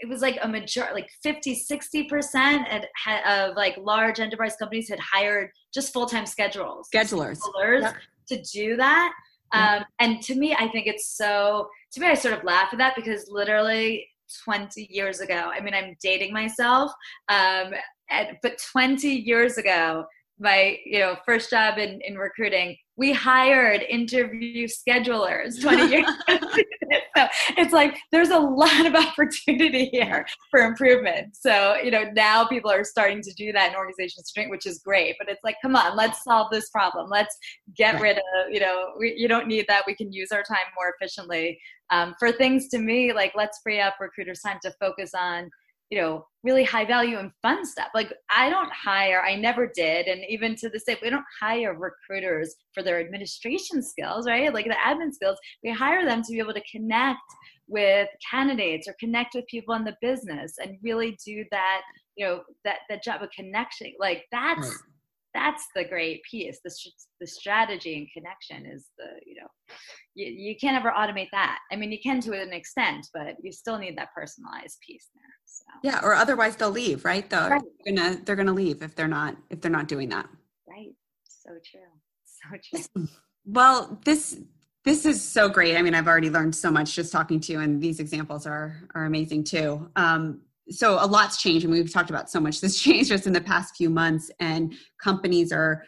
it 0.00 0.08
was 0.08 0.22
like 0.22 0.38
a 0.42 0.48
major 0.48 0.86
like 0.92 1.08
50 1.22 1.54
60 1.54 2.04
percent 2.04 2.66
of 3.26 3.56
like 3.56 3.76
large 3.78 4.20
enterprise 4.20 4.56
companies 4.56 4.88
had 4.88 5.00
hired 5.00 5.50
just 5.72 5.92
full-time 5.92 6.26
schedules 6.26 6.88
schedulers, 6.94 7.40
schedulers 7.40 7.92
to 8.28 8.40
do 8.52 8.76
that. 8.76 9.12
Um, 9.52 9.84
and 10.00 10.20
to 10.22 10.34
me 10.34 10.54
i 10.54 10.66
think 10.68 10.86
it's 10.88 11.16
so 11.16 11.68
to 11.92 12.00
me 12.00 12.08
i 12.08 12.14
sort 12.14 12.34
of 12.34 12.42
laugh 12.42 12.70
at 12.72 12.78
that 12.78 12.96
because 12.96 13.26
literally 13.28 14.04
20 14.44 14.88
years 14.90 15.20
ago 15.20 15.50
i 15.54 15.60
mean 15.60 15.74
i'm 15.74 15.96
dating 16.02 16.32
myself 16.32 16.90
um, 17.28 17.72
and, 18.10 18.36
but 18.42 18.58
20 18.72 19.08
years 19.08 19.56
ago 19.58 20.04
my 20.38 20.78
you 20.84 20.98
know 20.98 21.16
first 21.24 21.50
job 21.50 21.78
in, 21.78 22.00
in 22.02 22.16
recruiting 22.16 22.76
we 22.96 23.12
hired 23.12 23.82
interview 23.82 24.66
schedulers 24.66 25.60
20 25.60 25.86
years 25.90 26.06
so 27.16 27.26
it's 27.56 27.72
like 27.72 27.96
there's 28.12 28.30
a 28.30 28.38
lot 28.38 28.86
of 28.86 28.94
opportunity 28.94 29.86
here 29.86 30.26
for 30.50 30.60
improvement. 30.60 31.36
So 31.36 31.76
you 31.82 31.90
know 31.90 32.04
now 32.14 32.46
people 32.46 32.70
are 32.70 32.84
starting 32.84 33.22
to 33.22 33.32
do 33.34 33.52
that 33.52 33.70
in 33.70 33.76
organizations 33.76 34.32
which 34.48 34.66
is 34.66 34.80
great 34.80 35.16
but 35.18 35.28
it's 35.28 35.42
like 35.44 35.56
come 35.62 35.76
on 35.76 35.96
let's 35.96 36.22
solve 36.24 36.48
this 36.50 36.70
problem. 36.70 37.08
Let's 37.10 37.36
get 37.76 38.00
rid 38.00 38.18
of 38.18 38.50
you 38.50 38.60
know 38.60 38.92
we, 38.98 39.14
you 39.16 39.28
don't 39.28 39.46
need 39.46 39.66
that. 39.68 39.84
We 39.86 39.94
can 39.94 40.12
use 40.12 40.32
our 40.32 40.42
time 40.42 40.66
more 40.76 40.94
efficiently. 40.98 41.58
Um, 41.90 42.14
for 42.18 42.32
things 42.32 42.68
to 42.68 42.78
me 42.78 43.12
like 43.12 43.32
let's 43.36 43.60
free 43.62 43.78
up 43.78 43.96
recruiters 44.00 44.40
time 44.40 44.58
to 44.62 44.72
focus 44.80 45.12
on 45.14 45.50
you 45.94 46.00
know 46.00 46.26
really 46.42 46.64
high 46.64 46.84
value 46.84 47.18
and 47.18 47.30
fun 47.40 47.64
stuff. 47.64 47.88
Like 47.94 48.12
i 48.28 48.50
don't 48.50 48.72
hire 48.72 49.22
i 49.22 49.36
never 49.36 49.70
did 49.72 50.06
and 50.06 50.22
even 50.28 50.56
to 50.56 50.68
this 50.68 50.84
day 50.84 50.96
we 51.00 51.08
don't 51.08 51.24
hire 51.40 51.78
recruiters 51.78 52.56
for 52.72 52.82
their 52.82 52.98
administration 53.00 53.80
skills 53.80 54.26
right? 54.26 54.52
Like 54.52 54.66
the 54.66 54.74
admin 54.74 55.12
skills 55.12 55.38
we 55.62 55.70
hire 55.70 56.04
them 56.04 56.22
to 56.22 56.32
be 56.32 56.40
able 56.40 56.54
to 56.54 56.70
connect 56.70 57.20
with 57.68 58.08
candidates 58.28 58.88
or 58.88 58.96
connect 58.98 59.34
with 59.34 59.46
people 59.46 59.74
in 59.76 59.84
the 59.84 59.96
business 60.02 60.54
and 60.60 60.78
really 60.82 61.16
do 61.24 61.44
that 61.52 61.82
you 62.16 62.26
know 62.26 62.42
that 62.64 62.78
that 62.88 63.04
job 63.04 63.22
of 63.22 63.30
connection. 63.30 63.92
Like 64.00 64.24
that's 64.32 64.68
right 64.68 64.93
that's 65.34 65.66
the 65.74 65.84
great 65.84 66.22
piece. 66.30 66.60
The, 66.64 66.74
the 67.20 67.26
strategy 67.26 67.96
and 67.96 68.08
connection 68.12 68.70
is 68.70 68.86
the 68.96 69.06
you 69.26 69.34
know 69.40 69.48
you, 70.14 70.26
you 70.26 70.56
can't 70.56 70.76
ever 70.76 70.92
automate 70.96 71.28
that. 71.32 71.58
I 71.70 71.76
mean 71.76 71.92
you 71.92 71.98
can 72.00 72.20
to 72.22 72.40
an 72.40 72.52
extent 72.52 73.06
but 73.12 73.36
you 73.42 73.52
still 73.52 73.78
need 73.78 73.98
that 73.98 74.08
personalized 74.14 74.78
piece 74.86 75.08
there 75.14 75.22
so. 75.44 75.64
yeah 75.82 76.00
or 76.02 76.14
otherwise 76.14 76.56
they'll 76.56 76.70
leave 76.70 77.04
right? 77.04 77.28
Though 77.28 77.48
right. 77.48 77.62
they're 77.84 77.94
gonna 77.94 78.20
they're 78.24 78.36
gonna 78.36 78.52
leave 78.52 78.82
if 78.82 78.94
they're 78.94 79.08
not 79.08 79.36
if 79.50 79.60
they're 79.60 79.70
not 79.70 79.88
doing 79.88 80.08
that. 80.10 80.28
Right. 80.68 80.94
So 81.26 81.50
true. 81.70 81.80
So 82.24 82.84
true. 82.94 83.08
Well 83.46 84.00
this 84.06 84.40
this 84.86 85.04
is 85.04 85.22
so 85.22 85.50
great. 85.50 85.76
I 85.76 85.82
mean 85.82 85.94
i've 85.94 86.08
already 86.08 86.30
learned 86.30 86.54
so 86.54 86.70
much 86.70 86.94
just 86.94 87.12
talking 87.12 87.40
to 87.40 87.52
you 87.52 87.60
and 87.60 87.82
these 87.82 88.00
examples 88.00 88.46
are 88.46 88.76
are 88.94 89.04
amazing 89.04 89.44
too. 89.44 89.90
Um, 89.96 90.40
so 90.70 90.98
a 91.00 91.06
lot's 91.06 91.40
changed 91.40 91.64
and 91.64 91.72
we've 91.72 91.92
talked 91.92 92.10
about 92.10 92.30
so 92.30 92.40
much 92.40 92.60
this 92.60 92.80
changed 92.82 93.10
just 93.10 93.26
in 93.26 93.32
the 93.32 93.40
past 93.40 93.76
few 93.76 93.90
months 93.90 94.30
and 94.40 94.74
companies 95.02 95.52
are 95.52 95.84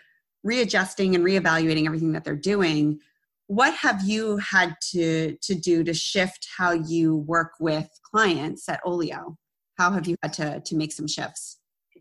readjusting 0.47 1.15
and 1.15 1.25
reevaluating 1.25 1.87
everything 1.87 2.13
that 2.13 2.25
they're 2.25 2.37
doing. 2.37 3.01
What 3.49 3.75
have 3.75 4.03
you 4.05 4.39
had 4.39 4.77
to 4.93 5.37
to 5.43 5.55
do 5.55 5.85
to 5.85 5.95
shift 5.95 6.49
how 6.57 6.73
you 6.73 7.17
work 7.17 7.53
with 7.61 7.89
clients 8.03 8.69
at 8.69 8.83
Oleeo? 8.85 9.37
How 9.77 9.91
have 9.91 10.07
you 10.07 10.17
had 10.23 10.33
to 10.35 10.61
to 10.61 10.77
make 10.77 10.93
some 10.93 11.07
shifts? 11.07 11.59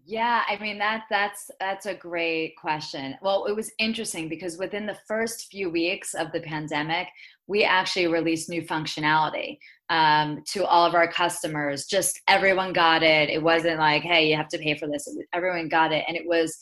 Yeah, 0.07 0.43
I 0.47 0.57
mean 0.59 0.77
that 0.77 1.05
that's 1.09 1.49
that's 1.59 1.87
a 1.87 1.95
great 1.95 2.55
question. 2.57 3.15
Well, 3.21 3.45
it 3.45 3.55
was 3.55 3.71
interesting 3.79 4.29
because 4.29 4.57
within 4.57 4.85
the 4.85 4.97
first 5.07 5.47
few 5.51 5.69
weeks 5.69 6.13
of 6.13 6.31
the 6.31 6.41
pandemic, 6.41 7.07
we 7.47 7.63
actually 7.63 8.07
released 8.07 8.49
new 8.49 8.61
functionality 8.61 9.57
um, 9.89 10.41
to 10.47 10.65
all 10.65 10.85
of 10.85 10.95
our 10.95 11.07
customers. 11.07 11.85
Just 11.85 12.19
everyone 12.27 12.73
got 12.73 13.03
it. 13.03 13.29
It 13.29 13.41
wasn't 13.41 13.79
like, 13.79 14.03
hey, 14.03 14.29
you 14.29 14.35
have 14.35 14.47
to 14.49 14.57
pay 14.57 14.77
for 14.77 14.87
this. 14.87 15.07
everyone 15.33 15.69
got 15.69 15.91
it, 15.91 16.05
and 16.07 16.17
it 16.17 16.23
was 16.25 16.57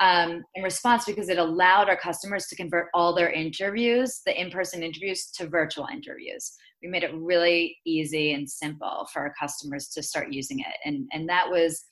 um, 0.00 0.44
in 0.54 0.62
response 0.62 1.04
because 1.04 1.28
it 1.28 1.38
allowed 1.38 1.88
our 1.88 1.96
customers 1.96 2.46
to 2.46 2.56
convert 2.56 2.86
all 2.94 3.14
their 3.14 3.30
interviews, 3.30 4.20
the 4.24 4.40
in-person 4.40 4.82
interviews, 4.82 5.30
to 5.34 5.48
virtual 5.48 5.88
interviews. 5.92 6.52
We 6.82 6.88
made 6.88 7.02
it 7.02 7.14
really 7.14 7.76
easy 7.84 8.32
and 8.34 8.48
simple 8.48 9.08
for 9.12 9.22
our 9.22 9.34
customers 9.38 9.88
to 9.88 10.02
start 10.02 10.32
using 10.32 10.60
it, 10.60 10.76
and 10.84 11.08
and 11.12 11.28
that 11.28 11.50
was 11.50 11.84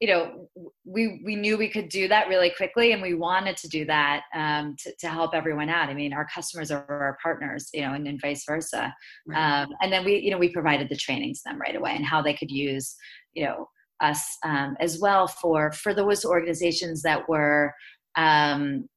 you 0.00 0.08
know 0.08 0.48
we 0.84 1.22
we 1.24 1.36
knew 1.36 1.56
we 1.56 1.68
could 1.68 1.88
do 1.88 2.08
that 2.08 2.28
really 2.28 2.50
quickly 2.50 2.92
and 2.92 3.00
we 3.00 3.14
wanted 3.14 3.56
to 3.56 3.68
do 3.68 3.84
that 3.84 4.22
um, 4.34 4.74
to, 4.78 4.92
to 4.98 5.08
help 5.08 5.34
everyone 5.34 5.68
out 5.68 5.88
i 5.88 5.94
mean 5.94 6.12
our 6.12 6.26
customers 6.34 6.70
are 6.70 6.84
our 6.88 7.16
partners 7.22 7.70
you 7.72 7.80
know 7.80 7.94
and, 7.94 8.06
and 8.06 8.20
vice 8.20 8.44
versa 8.44 8.92
right. 9.26 9.62
um, 9.62 9.70
and 9.80 9.92
then 9.92 10.04
we 10.04 10.18
you 10.18 10.30
know 10.30 10.38
we 10.38 10.48
provided 10.48 10.88
the 10.88 10.96
training 10.96 11.32
to 11.32 11.40
them 11.44 11.60
right 11.60 11.76
away 11.76 11.94
and 11.94 12.04
how 12.04 12.20
they 12.20 12.34
could 12.34 12.50
use 12.50 12.96
you 13.34 13.44
know 13.44 13.68
us 14.00 14.36
um, 14.44 14.76
as 14.80 14.98
well 14.98 15.26
for 15.26 15.70
for 15.72 15.94
those 15.94 16.24
organizations 16.24 17.02
that 17.02 17.28
were 17.28 17.72
um, 18.16 18.88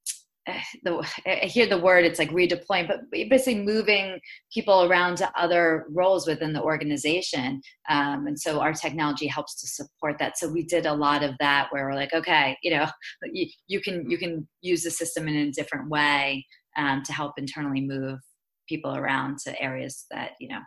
the, 0.83 1.07
I 1.25 1.45
hear 1.45 1.67
the 1.67 1.77
word 1.77 2.05
it's 2.05 2.19
like 2.19 2.31
redeploying, 2.31 2.87
but 2.87 2.99
basically 3.11 3.61
moving 3.61 4.19
people 4.53 4.83
around 4.83 5.17
to 5.17 5.31
other 5.37 5.85
roles 5.89 6.27
within 6.27 6.53
the 6.53 6.61
organization. 6.61 7.61
Um, 7.89 8.27
and 8.27 8.39
so 8.39 8.59
our 8.59 8.73
technology 8.73 9.27
helps 9.27 9.59
to 9.61 9.67
support 9.67 10.17
that. 10.19 10.37
So 10.37 10.49
we 10.49 10.63
did 10.63 10.85
a 10.85 10.93
lot 10.93 11.23
of 11.23 11.35
that 11.39 11.67
where 11.71 11.85
we're 11.85 11.95
like, 11.95 12.13
okay, 12.13 12.57
you 12.63 12.71
know, 12.71 12.87
you, 13.23 13.47
you 13.67 13.81
can 13.81 14.09
you 14.09 14.17
can 14.17 14.47
use 14.61 14.83
the 14.83 14.91
system 14.91 15.27
in 15.27 15.35
a 15.35 15.51
different 15.51 15.89
way 15.89 16.45
um, 16.77 17.03
to 17.03 17.13
help 17.13 17.33
internally 17.37 17.81
move 17.81 18.19
people 18.67 18.95
around 18.95 19.39
to 19.39 19.61
areas 19.61 20.05
that 20.11 20.31
you 20.41 20.49
know 20.49 20.59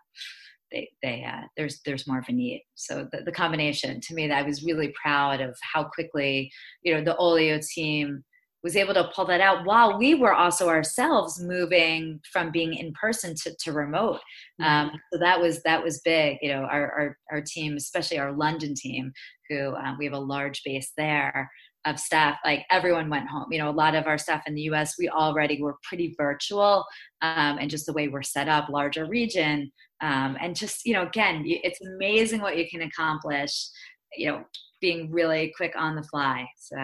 they, 0.72 0.88
they 1.02 1.24
uh, 1.24 1.42
there's 1.56 1.80
there's 1.84 2.06
more 2.06 2.18
of 2.18 2.28
a 2.28 2.32
need. 2.32 2.64
So 2.74 3.08
the, 3.12 3.22
the 3.22 3.32
combination 3.32 4.00
to 4.00 4.14
me, 4.14 4.28
that 4.28 4.38
I 4.38 4.42
was 4.42 4.64
really 4.64 4.92
proud 5.00 5.40
of 5.40 5.56
how 5.74 5.84
quickly 5.84 6.50
you 6.82 6.94
know 6.94 7.04
the 7.04 7.16
Oleeo 7.18 7.64
team 7.66 8.22
was 8.62 8.76
able 8.76 8.94
to 8.94 9.10
pull 9.14 9.24
that 9.26 9.40
out 9.40 9.64
while 9.64 9.98
we 9.98 10.14
were 10.14 10.34
also 10.34 10.68
ourselves 10.68 11.40
moving 11.42 12.20
from 12.30 12.50
being 12.50 12.74
in 12.74 12.92
person 12.92 13.34
to, 13.34 13.54
to 13.60 13.72
remote. 13.72 14.20
Um, 14.60 14.88
mm-hmm. 14.88 14.96
so 15.12 15.18
that 15.20 15.40
was 15.40 15.62
that 15.62 15.82
was 15.82 16.00
big 16.04 16.38
you 16.42 16.52
know 16.52 16.62
our, 16.62 16.92
our, 16.92 17.18
our 17.32 17.40
team 17.40 17.76
especially 17.76 18.18
our 18.18 18.32
london 18.32 18.74
team 18.74 19.12
who 19.48 19.74
um, 19.74 19.96
we 19.98 20.04
have 20.04 20.14
a 20.14 20.18
large 20.18 20.62
base 20.64 20.92
there 20.96 21.50
of 21.86 21.98
staff 21.98 22.38
like 22.44 22.66
everyone 22.70 23.08
went 23.08 23.26
home. 23.26 23.46
You 23.50 23.58
know 23.58 23.70
a 23.70 23.72
lot 23.72 23.94
of 23.94 24.06
our 24.06 24.18
staff 24.18 24.42
in 24.46 24.54
the 24.54 24.62
us 24.64 24.96
we 24.98 25.08
already 25.08 25.62
were 25.62 25.76
pretty 25.82 26.14
virtual 26.18 26.84
um, 27.22 27.58
and 27.58 27.70
just 27.70 27.86
the 27.86 27.92
way 27.94 28.08
we're 28.08 28.22
set 28.22 28.48
up 28.48 28.68
larger 28.68 29.06
region 29.06 29.72
um, 30.02 30.36
and 30.40 30.54
just 30.54 30.84
you 30.84 30.92
know 30.92 31.02
again 31.02 31.42
it's 31.46 31.80
amazing 31.80 32.42
what 32.42 32.58
you 32.58 32.68
can 32.68 32.82
accomplish 32.82 33.68
you 34.14 34.30
know 34.30 34.44
being 34.80 35.10
really 35.10 35.52
quick 35.56 35.74
on 35.76 35.94
the 35.94 36.02
fly. 36.02 36.46
So 36.56 36.76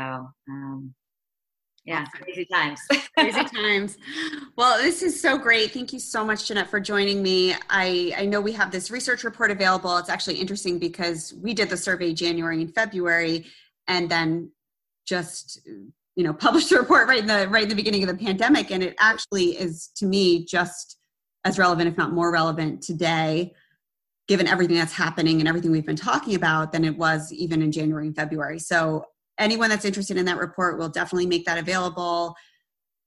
yeah. 1.87 2.05
Crazy 2.07 2.45
times. 2.45 2.81
Crazy 3.17 3.45
times. 3.55 3.97
Well 4.57 4.83
this 4.83 5.03
is 5.03 5.21
so 5.21 5.39
great. 5.39 5.71
Thank 5.71 5.93
you 5.93 6.01
so 6.01 6.25
much 6.25 6.49
jeanette 6.49 6.69
for 6.69 6.81
joining 6.81 7.23
me. 7.23 7.55
I 7.71 8.13
i 8.19 8.27
know 8.27 8.41
we 8.41 8.53
have 8.53 8.73
this 8.73 8.91
research 8.91 9.23
report 9.23 9.53
available. 9.53 9.97
It's 9.99 10.11
actually 10.11 10.37
interesting 10.37 10.79
because 10.79 11.33
we 11.41 11.55
did 11.55 11.71
the 11.71 11.77
survey 11.77 12.13
january 12.13 12.61
and 12.61 12.75
february 12.75 13.47
and 13.87 14.11
then 14.11 14.51
just 15.07 15.61
you 16.17 16.25
know 16.25 16.33
published 16.47 16.71
the 16.71 16.77
report 16.79 17.07
right 17.07 17.21
in 17.21 17.27
the 17.27 17.49
right 17.49 17.63
in 17.63 17.69
the 17.69 17.77
beginning 17.77 18.03
of 18.03 18.09
the 18.09 18.25
pandemic. 18.25 18.73
And 18.73 18.83
it 18.83 18.97
actually 18.99 19.51
is 19.51 19.89
to 19.97 20.07
me 20.07 20.45
just 20.45 20.99
as 21.45 21.59
relevant 21.59 21.89
if 21.89 21.97
not 21.97 22.13
more 22.13 22.33
relevant 22.33 22.83
today 22.83 23.55
given 24.27 24.49
everything 24.49 24.77
that's 24.77 24.93
happening 24.93 25.39
and 25.39 25.49
everything 25.49 25.71
we've 25.71 25.87
been 25.87 25.95
talking 25.95 26.35
about 26.35 26.73
than 26.73 26.85
it 26.85 26.99
was 26.99 27.33
even 27.33 27.63
in 27.63 27.71
january 27.71 28.09
and 28.09 28.17
february. 28.17 28.59
So 28.59 29.05
anyone 29.39 29.71
that's 29.71 29.85
interested 29.85 30.17
in 30.17 30.25
that 30.27 30.39
report 30.39 30.79
will 30.79 30.89
definitely 30.89 31.27
make 31.27 31.45
that 31.47 31.59
available. 31.59 32.35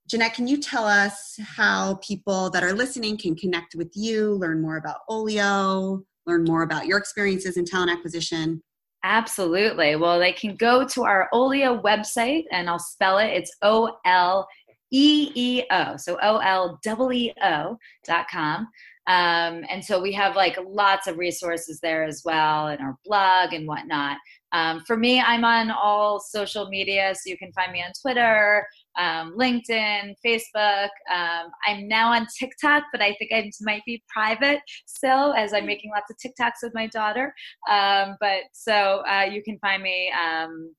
Jeanette, 0.08 0.34
can 0.34 0.48
you 0.48 0.56
tell 0.56 0.84
us 0.84 1.38
how 1.56 2.00
people 2.02 2.50
that 2.50 2.64
are 2.64 2.72
listening 2.72 3.16
can 3.16 3.36
connect 3.36 3.74
with 3.76 3.92
you, 3.94 4.34
learn 4.34 4.60
more 4.60 4.76
about 4.76 4.98
Oleeo, 5.08 6.02
learn 6.26 6.44
more 6.44 6.62
about 6.62 6.86
your 6.86 6.98
experiences 6.98 7.56
in 7.56 7.64
talent 7.64 7.90
acquisition? 7.90 8.62
Absolutely. 9.02 9.96
Well, 9.96 10.18
they 10.18 10.32
can 10.32 10.56
go 10.56 10.86
to 10.88 11.04
our 11.04 11.28
Oleeo 11.32 11.80
website 11.82 12.44
and 12.50 12.68
I'll 12.68 12.78
spell 12.78 13.18
it. 13.18 13.28
It's 13.28 13.56
O 13.62 13.96
L 14.04 14.46
E 14.92 15.30
E 15.34 15.62
O. 15.70 15.96
So 15.96 16.18
O 16.22 16.38
L 16.38 16.78
E 16.84 17.14
E 17.14 17.32
O 17.42 17.78
dot 18.06 18.26
com. 18.30 18.68
Um, 19.10 19.64
and 19.68 19.84
so 19.84 20.00
we 20.00 20.12
have 20.12 20.36
like 20.36 20.56
lots 20.64 21.08
of 21.08 21.18
resources 21.18 21.80
there 21.80 22.04
as 22.04 22.22
well 22.24 22.68
and 22.68 22.80
our 22.80 22.96
blog 23.04 23.52
and 23.52 23.66
whatnot. 23.66 24.18
Um, 24.52 24.84
for 24.86 24.96
me, 24.96 25.20
I'm 25.20 25.44
on 25.44 25.72
all 25.72 26.20
social 26.20 26.68
media, 26.68 27.12
so 27.16 27.28
you 27.28 27.36
can 27.36 27.52
find 27.52 27.72
me 27.72 27.82
on 27.82 27.90
Twitter, 28.00 28.64
um, 28.96 29.34
LinkedIn, 29.36 30.14
Facebook. 30.24 30.90
Um, 31.12 31.50
I'm 31.66 31.88
now 31.88 32.12
on 32.12 32.28
TikTok, 32.38 32.84
but 32.92 33.02
I 33.02 33.16
think 33.18 33.32
I 33.32 33.50
might 33.62 33.82
be 33.84 34.00
private 34.08 34.60
still 34.86 35.32
as 35.34 35.52
I'm 35.52 35.66
making 35.66 35.90
lots 35.90 36.10
of 36.10 36.16
TikToks 36.16 36.62
with 36.62 36.74
my 36.74 36.86
daughter. 36.86 37.34
Um, 37.68 38.16
but 38.20 38.42
so 38.52 39.02
uh, 39.10 39.26
you 39.28 39.42
can 39.42 39.58
find 39.58 39.82
me 39.82 40.12
um, 40.12 40.72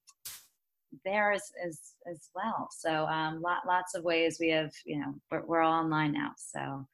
there 1.03 1.33
as, 1.33 1.43
as, 1.67 1.79
as 2.09 2.29
well. 2.33 2.69
So 2.71 3.05
um, 3.07 3.41
lot, 3.41 3.67
lots 3.67 3.93
of 3.93 4.05
ways 4.05 4.37
we 4.39 4.51
have, 4.51 4.71
you 4.85 4.99
know, 4.99 5.15
we're, 5.29 5.45
we're 5.45 5.61
all 5.61 5.81
online 5.81 6.13
now. 6.13 6.31
So 6.37 6.87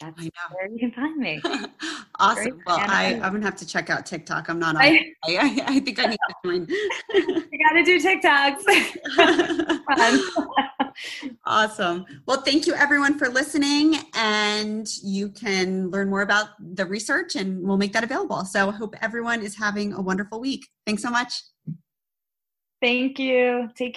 that's 0.00 0.20
where 0.52 0.68
you 0.70 0.78
can 0.78 0.92
find 0.92 1.16
me. 1.16 1.40
awesome. 2.20 2.62
Well, 2.66 2.78
I, 2.78 3.14
I'm 3.14 3.32
gonna 3.32 3.44
have 3.44 3.56
to 3.56 3.66
check 3.66 3.90
out 3.90 4.06
TikTok. 4.06 4.48
I'm 4.48 4.58
not 4.58 4.76
on. 4.76 4.82
I, 4.82 5.12
I, 5.26 5.62
I 5.66 5.80
think 5.80 5.98
I 5.98 6.06
need 6.06 6.18
to 6.28 6.34
join. 6.44 6.68
you 7.12 7.58
got 7.64 7.72
to 7.74 7.84
do 7.84 7.98
TikToks. 8.00 8.64
awesome. 11.46 12.06
Well, 12.26 12.42
thank 12.42 12.66
you 12.66 12.74
everyone 12.74 13.18
for 13.18 13.28
listening, 13.28 13.96
and 14.14 14.88
you 15.02 15.30
can 15.30 15.90
learn 15.90 16.08
more 16.08 16.22
about 16.22 16.50
the 16.60 16.86
research, 16.86 17.34
and 17.34 17.62
we'll 17.66 17.76
make 17.76 17.92
that 17.94 18.04
available. 18.04 18.44
So, 18.44 18.68
I 18.68 18.72
hope 18.72 18.94
everyone 19.02 19.42
is 19.42 19.56
having 19.56 19.92
a 19.94 20.00
wonderful 20.00 20.40
week. 20.40 20.66
Thanks 20.86 21.02
so 21.02 21.10
much. 21.10 21.42
Thank 22.80 23.18
you. 23.18 23.68
Take 23.74 23.94
care. 23.94 23.96